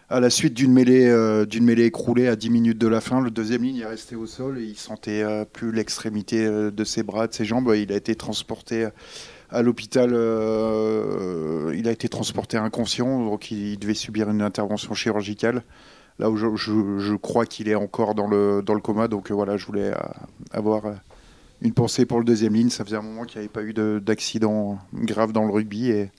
À 0.09 0.19
la 0.19 0.29
suite 0.29 0.55
d'une 0.55 0.73
mêlée, 0.73 1.45
d'une 1.45 1.63
mêlée 1.63 1.85
écroulée 1.85 2.27
à 2.27 2.35
10 2.35 2.49
minutes 2.49 2.77
de 2.79 2.87
la 2.87 2.99
fin, 2.99 3.21
le 3.21 3.29
deuxième 3.29 3.63
ligne 3.63 3.77
est 3.77 3.85
resté 3.85 4.15
au 4.15 4.25
sol 4.25 4.57
et 4.57 4.63
il 4.63 4.75
sentait 4.75 5.23
plus 5.53 5.71
l'extrémité 5.71 6.47
de 6.49 6.83
ses 6.83 7.03
bras, 7.03 7.27
de 7.27 7.33
ses 7.33 7.45
jambes. 7.45 7.71
Il 7.75 7.91
a 7.91 7.95
été 7.95 8.15
transporté 8.15 8.87
à 9.51 9.61
l'hôpital, 9.61 10.11
euh, 10.13 11.73
il 11.75 11.87
a 11.87 11.91
été 11.91 12.07
transporté 12.07 12.57
inconscient, 12.57 13.25
donc 13.25 13.51
il 13.51 13.77
devait 13.77 13.93
subir 13.93 14.29
une 14.29 14.41
intervention 14.41 14.93
chirurgicale. 14.93 15.63
Là 16.19 16.29
où 16.29 16.37
je, 16.37 17.15
crois 17.15 17.45
qu'il 17.45 17.67
est 17.67 17.75
encore 17.75 18.15
dans 18.15 18.27
le, 18.27 18.61
dans 18.63 18.73
le 18.73 18.79
coma, 18.79 19.07
donc 19.07 19.31
euh, 19.31 19.33
voilà, 19.33 19.57
je 19.57 19.65
voulais 19.65 19.91
euh, 19.91 19.97
avoir 20.51 20.83
une 21.61 21.73
pensée 21.73 22.05
pour 22.05 22.19
le 22.19 22.25
deuxième 22.25 22.53
ligne. 22.53 22.69
Ça 22.69 22.85
faisait 22.85 22.95
un 22.95 23.01
moment 23.01 23.23
qu'il 23.23 23.39
n'y 23.41 23.45
avait 23.45 23.53
pas 23.53 23.63
eu 23.63 23.73
d'accident 23.99 24.77
grave 24.93 25.31
dans 25.31 25.45
le 25.45 25.51
rugby 25.51 25.89
et, 25.89 26.11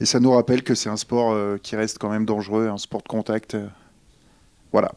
ça 0.00 0.18
nous 0.18 0.32
rappelle 0.32 0.62
que 0.64 0.74
c'est 0.74 0.90
un 0.90 0.96
sport 0.96 1.34
qui 1.62 1.76
reste 1.76 1.98
quand 1.98 2.10
même 2.10 2.26
dangereux, 2.26 2.68
un 2.68 2.76
sport 2.76 3.00
de 3.00 3.08
contact. 3.08 3.56
voilà. 4.72 4.92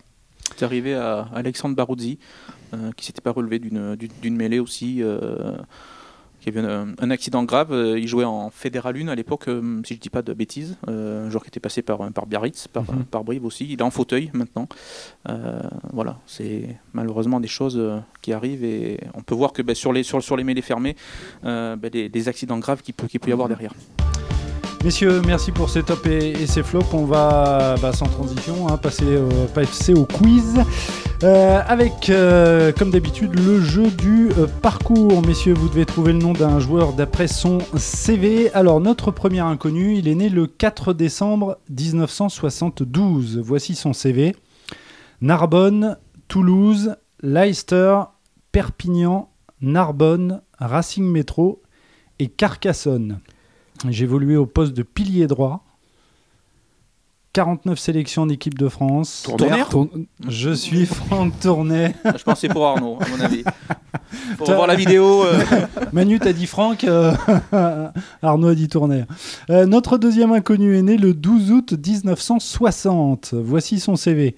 C'est 0.58 0.66
arrivé 0.66 0.96
à 0.96 1.30
Alexandre 1.34 1.76
Baruzzi, 1.76 2.18
qui 2.98 3.06
s'était 3.06 3.22
pas 3.22 3.32
relevé 3.32 3.60
d'une 3.60 4.36
mêlée 4.36 4.60
aussi. 4.60 5.02
Il 6.48 6.56
y 6.56 6.60
avait 6.60 6.68
un, 7.00 7.12
accident 7.12 7.44
grave. 7.44 7.74
Euh, 7.74 8.00
il 8.00 8.08
jouait 8.08 8.24
en 8.24 8.50
Fédéral 8.50 8.96
1 8.96 9.10
à 9.10 9.16
l'époque, 9.16 9.50
euh, 9.50 9.82
si 9.84 9.96
je 9.96 10.00
ne 10.00 10.02
dis 10.02 10.10
pas 10.10 10.22
de 10.22 10.34
bêtises. 10.34 10.78
Euh, 10.88 11.28
un 11.28 11.30
joueur 11.30 11.44
qui 11.44 11.50
était 11.50 11.60
passé 11.60 11.82
par, 11.82 12.10
par 12.14 12.26
Biarritz, 12.26 12.70
par, 12.70 12.84
mhm. 12.84 13.04
par 13.04 13.26
Brive 13.26 13.44
aussi. 13.44 13.66
Il 13.70 13.80
est 13.80 13.84
en 13.84 13.92
fauteuil 13.92 14.32
maintenant. 14.34 14.70
voilà, 15.92 16.20
c'est 16.26 16.78
malheureusement 16.94 17.42
des 17.42 17.50
choses 17.50 17.82
qui 18.22 18.32
arrivent 18.32 18.64
et 18.64 19.02
on 19.14 19.22
peut 19.22 19.36
voir 19.36 19.52
que 19.52 19.62
ben, 19.62 19.76
sur, 19.76 19.92
les, 19.92 20.04
sur, 20.04 20.24
sur 20.24 20.38
les 20.38 20.46
mêlées 20.46 20.62
fermées, 20.62 20.96
ben, 21.44 21.78
des, 21.78 22.30
accidents 22.30 22.60
graves 22.60 22.82
qu'il 22.82 22.94
peut, 22.94 23.08
peut 23.08 23.30
y 23.30 23.34
avoir 23.34 23.50
mhm. 23.50 23.56
derrière. 23.56 23.74
Messieurs, 24.84 25.22
merci 25.26 25.52
pour 25.52 25.70
ces 25.70 25.82
tops 25.82 26.06
et, 26.06 26.46
ces 26.46 26.62
flops. 26.62 26.94
On 26.94 27.06
va, 27.06 27.76
bah, 27.82 27.92
sans 27.94 28.06
transition, 28.06 28.68
hein, 28.70 28.78
passer, 28.78 29.94
au 29.94 30.06
quiz. 30.06 30.60
Euh, 31.24 31.60
avec, 31.68 32.10
euh, 32.10 32.72
comme 32.72 32.92
d'habitude, 32.92 33.38
le 33.40 33.60
jeu 33.60 33.90
du 33.90 34.30
euh, 34.38 34.46
parcours. 34.62 35.26
Messieurs, 35.26 35.56
vous 35.56 35.68
devez 35.68 35.86
trouver 35.86 36.14
le 36.14 36.20
nom 36.20 36.34
d'un 36.34 36.60
joueur 36.60 36.94
d'après 36.94 37.28
son 37.28 37.58
CV. 37.76 38.52
Alors, 38.54 38.80
notre 38.80 39.10
premier 39.10 39.40
inconnu, 39.40 39.98
il 39.98 40.08
est 40.08 40.16
né 40.16 40.30
le 40.30 40.46
4 40.46 40.94
décembre 40.94 41.58
1972. 41.70 43.40
Voici 43.44 43.74
son 43.74 43.94
CV. 43.94 44.36
Narbonne, 45.22 45.98
Toulouse, 46.28 46.96
Leicester, 47.24 48.02
Perpignan, 48.52 49.30
Narbonne, 49.60 50.42
Racing 50.60 51.06
Métro 51.06 51.64
et 52.20 52.28
Carcassonne. 52.28 53.20
J'ai 53.90 54.04
évolué 54.04 54.36
au 54.36 54.46
poste 54.46 54.74
de 54.74 54.84
pilier 54.84 55.28
droit. 55.28 55.64
49 57.38 57.78
sélections 57.78 58.24
en 58.24 58.30
équipe 58.30 58.58
de 58.58 58.68
France. 58.68 59.28
Tourner 59.38 59.64
Je 60.28 60.50
suis 60.50 60.88
Franck 60.88 61.40
Tournet. 61.40 61.94
Je 62.04 62.24
pensais 62.24 62.48
pour 62.48 62.66
Arnaud, 62.66 62.98
à 63.00 63.08
mon 63.10 63.20
avis. 63.24 63.44
Pour 64.38 64.48
voir 64.48 64.66
la 64.66 64.74
vidéo. 64.74 65.24
Euh. 65.24 65.44
Manu, 65.94 66.18
t'as 66.18 66.34
dit 66.34 66.48
Franck, 66.48 66.84
euh, 66.86 67.14
Arnaud 68.24 68.48
a 68.48 68.56
dit 68.56 68.68
Tournet. 68.68 69.06
Euh, 69.52 69.68
notre 69.68 69.98
deuxième 70.00 70.32
inconnu 70.32 70.78
est 70.78 70.82
né 70.82 70.98
le 70.98 71.14
12 71.14 71.52
août 71.52 71.74
1960. 71.74 73.36
Voici 73.36 73.80
son 73.80 73.96
CV. 73.96 74.36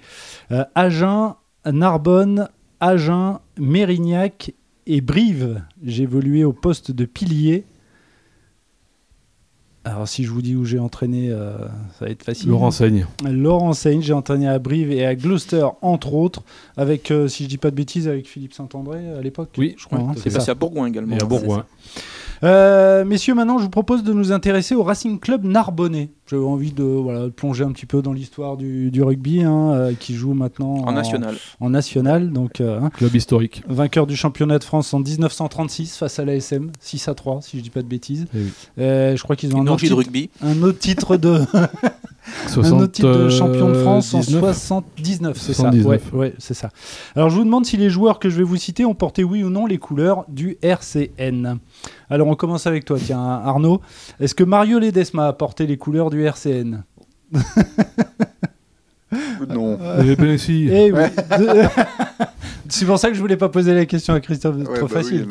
Agen, 0.75 1.35
Narbonne, 1.65 2.49
Agen, 2.81 3.39
Mérignac 3.57 4.53
et 4.87 5.01
Brive. 5.01 5.61
J'ai 5.85 6.03
évolué 6.03 6.43
au 6.43 6.51
poste 6.51 6.91
de 6.91 7.05
pilier 7.05 7.65
alors 9.89 10.07
si 10.07 10.23
je 10.23 10.31
vous 10.31 10.41
dis 10.41 10.55
où 10.55 10.65
j'ai 10.65 10.79
entraîné, 10.79 11.29
euh, 11.29 11.57
ça 11.97 12.05
va 12.05 12.11
être 12.11 12.23
facile. 12.23 12.49
Laurent 12.49 12.71
Seigne. 12.71 13.05
Laurent 13.27 13.73
Seigne, 13.73 14.01
j'ai 14.01 14.13
entraîné 14.13 14.47
à 14.47 14.59
Brive 14.59 14.91
et 14.91 15.05
à 15.05 15.15
Gloucester, 15.15 15.67
entre 15.81 16.13
autres, 16.13 16.43
avec, 16.77 17.11
euh, 17.11 17.27
si 17.27 17.43
je 17.43 17.49
dis 17.49 17.57
pas 17.57 17.71
de 17.71 17.75
bêtises, 17.75 18.07
avec 18.07 18.27
Philippe 18.27 18.53
Saint-André 18.53 18.99
à 19.17 19.21
l'époque. 19.21 19.49
Oui, 19.57 19.75
je 19.77 19.85
crois. 19.85 19.99
Hein, 19.99 20.13
c'est 20.17 20.31
passé 20.31 20.51
à 20.51 20.55
Bourgoin 20.55 20.87
également. 20.87 21.15
Et 21.15 21.21
à 21.21 21.25
Bourgoin. 21.25 21.65
Euh, 22.43 23.03
messieurs, 23.05 23.33
maintenant, 23.33 23.57
je 23.57 23.63
vous 23.63 23.69
propose 23.69 24.03
de 24.03 24.13
nous 24.13 24.31
intéresser 24.31 24.75
au 24.75 24.83
Racing 24.83 25.19
Club 25.19 25.43
Narbonnais. 25.43 26.09
J'ai 26.27 26.37
envie 26.37 26.71
de, 26.71 26.83
voilà, 26.83 27.29
plonger 27.29 27.63
un 27.63 27.71
petit 27.71 27.85
peu 27.85 28.01
dans 28.01 28.13
l'histoire 28.13 28.55
du, 28.55 29.01
rugby, 29.01 29.43
hein, 29.43 29.71
euh, 29.71 29.93
qui 29.99 30.13
joue 30.13 30.33
maintenant 30.33 30.75
en, 30.85 30.91
national. 30.91 31.35
En 31.59 31.71
national, 31.71 32.31
donc 32.31 32.61
euh, 32.61 32.79
hein. 32.79 32.89
club 32.91 33.15
historique. 33.15 33.63
Vainqueur 33.67 34.05
du 34.05 34.15
championnat 34.15 34.59
de 34.59 34.63
France 34.63 34.93
en 34.93 34.99
1936 34.99 35.97
face 35.97 36.19
à 36.19 36.25
l'ASM, 36.25 36.71
6 36.79 37.07
à 37.07 37.15
3, 37.15 37.41
si 37.41 37.57
je 37.57 37.63
dis 37.63 37.71
pas 37.71 37.81
de 37.81 37.87
bêtises. 37.87 38.27
Eh 38.77 39.15
je 39.15 39.23
crois 39.23 39.35
qu'ils 39.35 39.55
ont 39.55 39.61
un 39.61 39.67
autre, 39.67 39.77
titre, 39.77 39.95
de 39.95 39.95
rugby. 39.95 40.29
un 40.41 40.61
autre 40.61 40.79
titre 40.79 41.17
de. 41.17 41.39
un 42.57 42.71
autre 42.71 42.91
titre 42.91 43.17
de 43.17 43.29
champion 43.29 43.69
de 43.69 43.75
France 43.75 44.13
en 44.13 44.21
79, 44.21 45.37
c'est 45.39 45.53
ça. 45.53 45.69
Ouais, 45.69 45.99
ouais 46.13 46.33
c'est 46.37 46.53
ça. 46.53 46.69
Alors 47.15 47.29
je 47.29 47.35
vous 47.35 47.43
demande 47.43 47.65
si 47.65 47.77
les 47.77 47.89
joueurs 47.89 48.19
que 48.19 48.29
je 48.29 48.37
vais 48.37 48.43
vous 48.43 48.57
citer 48.57 48.85
ont 48.85 48.95
porté 48.95 49.23
oui 49.23 49.43
ou 49.43 49.49
non 49.49 49.65
les 49.65 49.77
couleurs 49.77 50.25
du 50.27 50.57
RCN. 50.61 51.59
Alors 52.09 52.27
on 52.27 52.35
commence 52.35 52.67
avec 52.67 52.85
toi, 52.85 52.97
tiens, 53.03 53.19
Arnaud. 53.19 53.81
Est-ce 54.19 54.35
que 54.35 54.43
Mario 54.43 54.79
Ledesma 54.79 55.27
a 55.27 55.33
porté 55.33 55.67
les 55.67 55.77
couleurs 55.77 56.09
du 56.09 56.23
RCN 56.23 56.83
Non. 59.49 59.77
Eh 60.71 60.91
oui. 60.91 61.03
C'est 62.69 62.85
pour 62.85 62.99
ça 62.99 63.09
que 63.09 63.15
je 63.15 63.19
voulais 63.19 63.37
pas 63.37 63.49
poser 63.49 63.73
la 63.73 63.85
question 63.85 64.13
à 64.13 64.19
Christophe. 64.19 64.63
trop 64.63 64.87
bah 64.87 64.87
facile, 64.87 65.27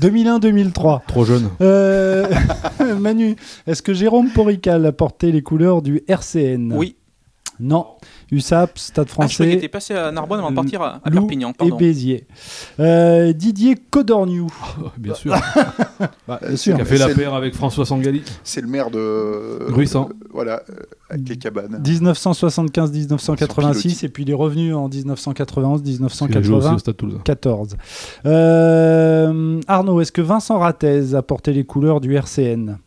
2001-2003. 0.00 1.00
Trop 1.06 1.24
jeune. 1.24 1.50
Euh, 1.60 2.28
Manu, 3.00 3.34
est-ce 3.66 3.82
que 3.82 3.92
Jérôme 3.92 4.30
Porical 4.30 4.86
a 4.86 4.92
porté 4.92 5.32
les 5.32 5.42
couleurs 5.42 5.82
du 5.82 6.02
RCN 6.06 6.72
Oui. 6.72 6.96
Non. 7.58 7.86
USAP, 8.32 8.76
Stade 8.78 9.08
français. 9.08 9.44
Ah, 9.44 9.50
je 9.50 9.56
était 9.56 9.68
passé 9.68 9.94
à 9.94 10.10
Narbonne 10.10 10.40
avant 10.40 10.50
de 10.50 10.56
partir 10.56 10.82
à, 10.82 10.98
Perpignan. 11.00 11.52
Pardon. 11.52 11.76
Et 11.76 11.78
Béziers. 11.78 12.26
Euh, 12.80 13.32
Didier 13.32 13.76
Codorniou. 13.90 14.48
bien 14.98 15.14
sûr. 15.14 15.32
bah, 16.26 16.40
bien 16.44 16.56
sûr. 16.56 16.74
Qui 16.74 16.82
a 16.82 16.84
fait 16.84 16.98
la 16.98 17.10
paire 17.10 17.34
avec 17.34 17.54
François 17.54 17.86
Sangali. 17.86 18.24
C'est 18.42 18.60
le 18.60 18.66
maire 18.66 18.90
de. 18.90 19.68
Gruissant. 19.68 20.08
voilà, 20.32 20.64
euh, 20.70 20.74
avec 21.08 21.28
les 21.28 21.36
cabanes. 21.36 21.80
1975-1986, 21.84 24.04
et 24.04 24.08
puis 24.08 24.24
il 24.24 24.30
est 24.30 24.34
revenu 24.34 24.74
en 24.74 24.88
1991-1994. 24.88 27.74
Euh, 28.26 29.60
Arnaud, 29.68 30.00
est-ce 30.00 30.10
que 30.12 30.22
Vincent 30.22 30.58
Rattez 30.58 31.14
a 31.14 31.22
porté 31.22 31.52
les 31.52 31.62
couleurs 31.64 32.00
du 32.00 32.16
RCN 32.16 32.78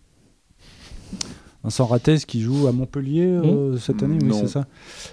Vincent 1.64 1.86
Rattez 1.86 2.20
qui 2.26 2.40
joue 2.42 2.68
à 2.68 2.72
Montpellier 2.72 3.26
euh, 3.26 3.74
mmh. 3.74 3.78
cette 3.80 4.02
année, 4.02 4.18
oui, 4.22 4.32
c'est 4.32 4.48
ça. 4.48 4.66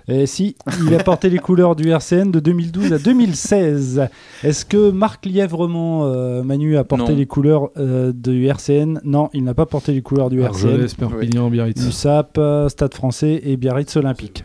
Et 0.07 0.27
si, 0.27 0.55
il 0.87 0.95
a 0.95 1.03
porté 1.03 1.29
les 1.29 1.39
couleurs 1.39 1.75
du 1.75 1.91
RCN 1.91 2.31
de 2.31 2.39
2012 2.39 2.93
à 2.93 2.99
2016. 2.99 4.09
Est-ce 4.45 4.65
que 4.65 4.91
Marc 4.91 5.27
Lièvremont, 5.27 6.05
euh, 6.05 6.45
Manu, 6.45 6.77
a 6.77 6.85
porté 6.85 7.17
les 7.17 7.27
couleurs 7.27 7.71
euh, 7.77 8.13
du 8.13 8.47
RCN 8.47 9.01
Non, 9.05 9.29
il 9.35 9.43
n'a 9.43 9.55
pas 9.55 9.67
porté 9.67 9.93
les 9.93 10.03
couleurs 10.03 10.31
du 10.31 10.41
RCN. 10.41 10.87
Perpignan, 10.97 11.51
Biarritz. 11.51 11.85
USAP, 11.85 12.39
Stade 12.69 12.95
français 12.95 13.41
et 13.45 13.57
Biarritz 13.57 13.97
Olympique. 13.97 14.45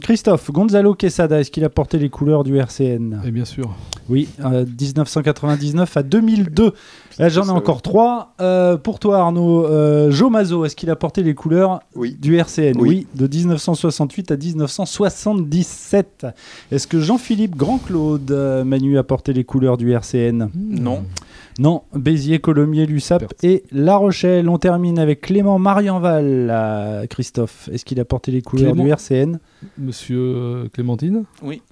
Christophe, 0.00 0.50
Gonzalo 0.50 0.94
Quesada, 0.94 1.40
est-ce 1.40 1.50
qu'il 1.50 1.64
a 1.64 1.68
porté 1.68 1.98
les 1.98 2.08
couleurs 2.08 2.44
du 2.44 2.56
RCN 2.56 3.20
Et 3.24 3.30
bien 3.30 3.44
sûr. 3.44 3.74
Oui, 4.08 4.28
1999 4.38 5.96
à 5.96 6.02
2002. 6.02 6.72
J'en 7.18 7.46
ai 7.46 7.50
encore 7.50 7.82
trois. 7.82 8.34
Euh, 8.40 8.76
pour 8.76 9.00
toi, 9.00 9.18
Arnaud, 9.18 9.66
euh, 9.66 10.10
Joe 10.10 10.30
Mazo, 10.30 10.64
est-ce 10.64 10.76
qu'il 10.76 10.90
a 10.90 10.96
porté 10.96 11.22
les 11.22 11.34
couleurs 11.34 11.80
du 11.96 12.36
RCN 12.36 12.78
oui. 12.78 13.06
de 13.14 13.26
1968 13.26 14.30
à 14.30 14.36
1977. 14.36 16.26
Est-ce 16.70 16.86
que 16.86 17.00
Jean-Philippe 17.00 17.56
Grand-Claude 17.56 18.30
euh, 18.30 18.64
Manu 18.64 18.98
a 18.98 19.02
porté 19.02 19.32
les 19.32 19.44
couleurs 19.44 19.76
du 19.76 19.92
RCN 19.92 20.48
Non. 20.54 21.04
Non, 21.58 21.82
Béziers, 21.94 22.38
Colomiers, 22.38 22.86
Lussap 22.86 23.34
et 23.42 23.64
La 23.72 23.96
Rochelle. 23.96 24.48
On 24.48 24.58
termine 24.58 24.98
avec 24.98 25.20
Clément 25.22 25.58
Marienval, 25.58 27.06
Christophe. 27.10 27.68
Est-ce 27.72 27.84
qu'il 27.84 27.98
a 28.00 28.04
porté 28.04 28.30
les 28.30 28.42
couleurs 28.42 28.74
du 28.74 28.88
RCN 28.88 29.38
Monsieur 29.76 30.68
Clémentine? 30.72 31.24
Oui. 31.42 31.62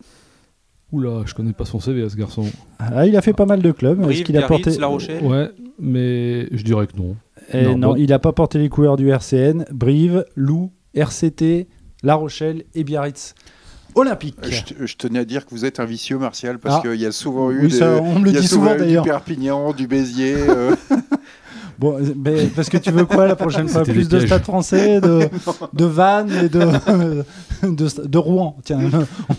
Oula, 0.93 1.23
je 1.27 1.35
connais 1.35 1.53
pas 1.53 1.65
son 1.65 1.81
CV 1.81 2.03
à 2.03 2.09
ce 2.09 2.17
garçon. 2.17 2.45
Ah, 2.79 3.07
il 3.07 3.17
a 3.17 3.23
fait 3.23 3.33
pas 3.33 3.47
mal 3.47 3.61
de 3.61 3.73
clubs. 3.73 4.09
Est-ce 4.11 4.23
qu'il 4.23 4.37
a 4.39 4.47
porté 4.47 4.77
La 4.79 4.87
Rochelle 4.87 5.23
Ouais, 5.25 5.51
mais 5.79 6.47
je 6.53 6.63
dirais 6.63 6.87
que 6.87 6.97
non. 6.97 7.17
Eh 7.53 7.75
non, 7.75 7.97
il 7.97 8.09
n'a 8.09 8.19
pas 8.19 8.33
porté 8.33 8.59
les 8.59 8.69
couleurs 8.69 8.97
du 8.97 9.09
RCN. 9.09 9.65
Brive, 9.73 10.25
Loup, 10.35 10.73
RCT, 10.95 11.69
La 12.03 12.15
Rochelle 12.15 12.65
et 12.75 12.83
Biarritz. 12.85 13.35
Olympique. 13.97 14.37
Je, 14.85 14.95
tenais 14.95 15.21
à 15.21 15.25
dire 15.25 15.47
que 15.47 15.51
vous 15.51 15.65
êtes 15.65 15.81
un 15.81 15.87
vicieux, 15.87 16.19
Martial, 16.19 16.59
parce 16.59 16.77
ah. 16.77 16.81
qu'il 16.83 17.01
y 17.01 17.07
a 17.07 17.13
souvent 17.13 17.51
eu, 17.51 17.69
des, 17.69 17.83
on 17.83 18.19
me 18.19 18.27
le 18.27 18.33
dit 18.33 18.47
souvent, 18.47 18.77
du 18.77 19.01
Perpignan, 19.03 19.73
du 19.73 19.87
Béziers. 19.87 20.37
Euh. 20.49 20.77
Bon, 21.79 21.99
parce 22.55 22.71
que 22.71 22.79
tu 22.79 22.91
veux 22.91 23.05
quoi 23.05 23.27
la 23.27 23.37
prochaine 23.37 23.69
fois? 23.69 23.83
Plus 23.83 24.09
de 24.09 24.21
stade 24.21 24.45
français, 24.45 24.99
de, 24.99 25.29
de 25.75 25.85
Vannes 25.85 26.33
et 26.45 26.49
de, 26.49 28.07
de, 28.07 28.19
Rouen. 28.19 28.57
Tiens, 28.65 28.81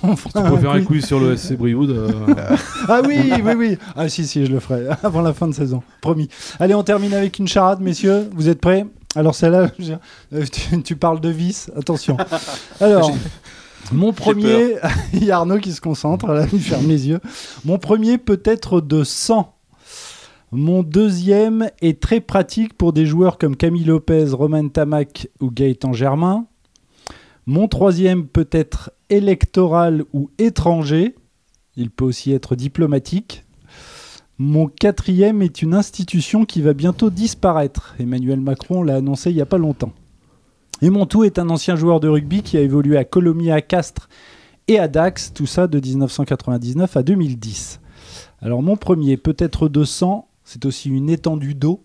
on 0.04 0.14
tu 0.14 0.24
peux 0.34 0.58
faire 0.58 0.70
un 0.70 0.84
quiz 0.84 1.04
sur 1.04 1.20
le 1.20 1.36
SC 1.36 1.58
Brioude. 1.58 1.90
Euh. 1.90 2.12
ah 2.88 3.02
oui, 3.08 3.34
oui, 3.44 3.54
oui. 3.58 3.78
Ah 3.96 4.08
si, 4.08 4.28
si, 4.28 4.46
je 4.46 4.52
le 4.52 4.60
ferai 4.60 4.86
avant 5.02 5.22
la 5.22 5.34
fin 5.34 5.48
de 5.48 5.56
saison, 5.56 5.82
promis. 6.00 6.30
Allez, 6.60 6.76
on 6.76 6.84
termine 6.84 7.16
avec 7.16 7.40
une 7.40 7.48
charade, 7.48 7.82
messieurs. 7.82 8.30
Vous 8.36 8.50
êtes 8.50 8.62
prêts? 8.62 8.86
Alors 9.16 9.34
celle-là, 9.34 9.72
euh, 10.34 10.46
tu, 10.52 10.84
tu, 10.84 10.96
parles 10.96 11.20
de 11.20 11.30
vis. 11.30 11.72
Attention. 11.76 12.18
Alors. 12.80 13.12
Mon 13.92 14.14
premier, 14.14 14.76
il 15.14 15.24
y 15.24 15.32
a 15.32 15.38
Arnaud 15.38 15.60
qui 15.60 15.72
se 15.72 15.82
concentre, 15.82 16.28
là, 16.28 16.46
il 16.52 16.60
ferme 16.60 16.88
les 16.88 17.08
yeux. 17.08 17.20
Mon 17.66 17.78
premier 17.78 18.18
peut 18.18 18.42
être 18.44 18.82
de 18.82 19.04
100. 19.04 19.54
Mon 20.52 20.82
deuxième 20.82 21.70
est 21.82 22.02
très 22.02 22.22
pratique 22.22 22.74
pour 22.74 22.94
des 22.94 23.06
joueurs 23.06 23.38
comme 23.38 23.58
Camille 23.58 23.84
Lopez, 23.84 24.30
Romain 24.32 24.68
Tamac 24.70 25.28
ou 25.42 25.52
Gaëtan 25.52 25.92
Germain. 25.92 26.46
Mon 27.46 27.68
troisième 27.68 28.28
peut 28.28 28.48
être 28.52 28.92
électoral 29.10 30.04
ou 30.14 30.30
étranger. 30.38 31.16
Il 31.76 31.90
peut 31.90 32.06
aussi 32.06 32.32
être 32.32 32.56
diplomatique. 32.56 33.44
Mon 34.38 34.68
quatrième 34.68 35.42
est 35.42 35.62
une 35.62 35.74
institution 35.74 36.46
qui 36.46 36.62
va 36.62 36.74
bientôt 36.74 37.10
disparaître. 37.10 37.96
Emmanuel 38.00 38.40
Macron 38.40 38.84
l'a 38.84 38.96
annoncé 38.96 39.32
il 39.32 39.36
n'y 39.36 39.42
a 39.42 39.46
pas 39.46 39.58
longtemps. 39.58 39.94
Et 40.82 40.90
mon 40.90 41.06
tout 41.06 41.24
est 41.24 41.40
un 41.40 41.50
ancien 41.50 41.76
joueur 41.76 42.00
de 42.00 42.08
rugby 42.08 42.44
qui 42.44 42.58
a 42.58 42.62
évolué 42.62 42.98
à 42.98 43.04
Colomiers, 43.04 43.52
à 43.52 43.62
Castres 43.62 44.10
et 44.68 44.80
à 44.80 44.88
Dax, 44.88 45.34
tout 45.34 45.46
ça 45.46 45.68
de 45.68 45.80
1999 45.80 46.98
à 46.98 47.04
2010. 47.04 47.80
Alors 48.42 48.62
mon 48.62 48.76
premier 48.76 49.18
peut 49.18 49.36
être 49.40 49.70
de 49.70 49.84
sang, 49.84 50.28
c'est 50.44 50.66
aussi 50.66 50.90
une 50.90 51.10
étendue 51.10 51.56
d'eau. 51.56 51.84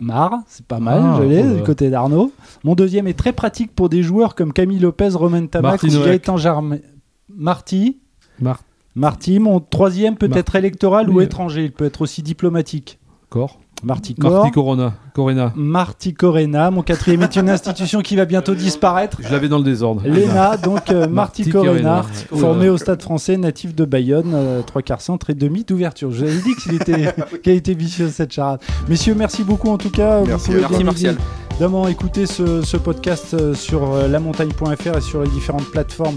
Mar, 0.00 0.42
c'est 0.46 0.64
pas 0.64 0.80
mal, 0.80 1.02
ah, 1.04 1.18
je 1.18 1.22
l'ai, 1.28 1.42
du 1.42 1.62
côté 1.62 1.90
d'Arnaud. 1.90 2.32
Mon 2.64 2.74
deuxième 2.74 3.06
est 3.06 3.18
très 3.18 3.32
pratique 3.32 3.74
pour 3.74 3.90
des 3.90 4.02
joueurs 4.02 4.34
comme 4.34 4.54
Camille 4.54 4.78
Lopez, 4.78 5.10
Romain 5.10 5.46
Tabac 5.46 5.82
ou 5.82 5.88
Gaëtan 5.88 6.38
Jarme. 6.38 6.78
Marty. 7.28 7.98
Marty, 8.94 9.38
mon 9.38 9.60
troisième 9.60 10.16
peut 10.16 10.30
être 10.32 10.56
électoral 10.56 11.10
ou 11.10 11.20
étranger, 11.20 11.64
il 11.64 11.72
peut 11.72 11.84
être 11.84 12.02
aussi 12.02 12.22
diplomatique. 12.22 12.98
Cor. 13.32 13.58
Marty 13.82 14.14
Marty 14.18 14.50
Corona. 14.52 14.92
Corena. 15.14 15.52
Marty 15.56 16.12
Corena. 16.14 16.70
Mon 16.70 16.82
quatrième 16.82 17.22
est 17.22 17.34
une 17.34 17.48
institution 17.56 18.00
qui 18.00 18.14
va 18.14 18.26
bientôt 18.26 18.54
disparaître. 18.54 19.16
Je 19.20 19.32
l'avais 19.32 19.48
dans 19.48 19.56
le 19.58 19.64
désordre. 19.64 20.02
L'ENA, 20.04 20.56
donc 20.62 20.90
euh, 20.90 21.08
Marty, 21.08 21.42
Marty 21.44 21.50
Corena, 21.50 22.04
Corena. 22.28 22.40
formé 22.40 22.68
au 22.68 22.76
Stade 22.76 23.02
français, 23.02 23.36
natif 23.38 23.74
de 23.74 23.84
Bayonne, 23.86 24.32
euh, 24.34 24.60
trois 24.62 24.82
quarts 24.82 25.00
centre 25.00 25.30
et 25.30 25.34
demi 25.34 25.64
d'ouverture. 25.64 26.10
Je 26.12 26.18
vous 26.18 26.30
avais 26.30 26.40
dit 26.42 26.54
qu'il 26.62 26.74
était, 26.74 27.14
qu'elle 27.42 27.56
était 27.56 27.74
vicieuse 27.74 28.12
cette 28.12 28.32
charade. 28.32 28.60
Messieurs, 28.88 29.14
merci 29.16 29.42
beaucoup 29.42 29.70
en 29.70 29.78
tout 29.78 29.90
cas. 29.90 30.20
Vous 30.20 30.26
Merci. 30.26 30.46
pouvez 30.50 30.60
Merci, 30.60 30.84
Martial. 30.84 31.16
Évidemment, 31.52 31.86
écoutez 31.86 32.26
ce, 32.26 32.62
ce 32.62 32.76
podcast 32.76 33.34
euh, 33.34 33.54
sur 33.54 33.92
euh, 33.92 34.08
lamontagne.fr 34.08 34.96
et 34.96 35.00
sur 35.00 35.22
les 35.22 35.28
différentes 35.30 35.70
plateformes 35.70 36.16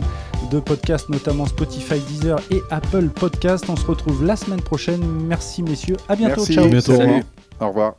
de 0.50 0.60
podcast, 0.60 1.10
notamment 1.10 1.46
Spotify, 1.46 2.00
Deezer 2.00 2.40
et 2.52 2.62
Apple 2.72 3.10
Podcast. 3.10 3.66
On 3.70 3.76
se 3.76 3.86
retrouve 3.86 4.26
la 4.26 4.36
semaine 4.36 4.62
prochaine. 4.62 5.04
Merci 5.28 5.64
messieurs. 5.64 5.98
À 6.10 6.16
bientôt. 6.16 6.42
Merci. 6.42 6.54
Ciao. 6.54 6.68
bientôt. 6.68 6.96
Salut. 6.96 7.04
Au 7.04 7.06
revoir. 7.06 7.24
Au 7.60 7.68
revoir. 7.68 7.96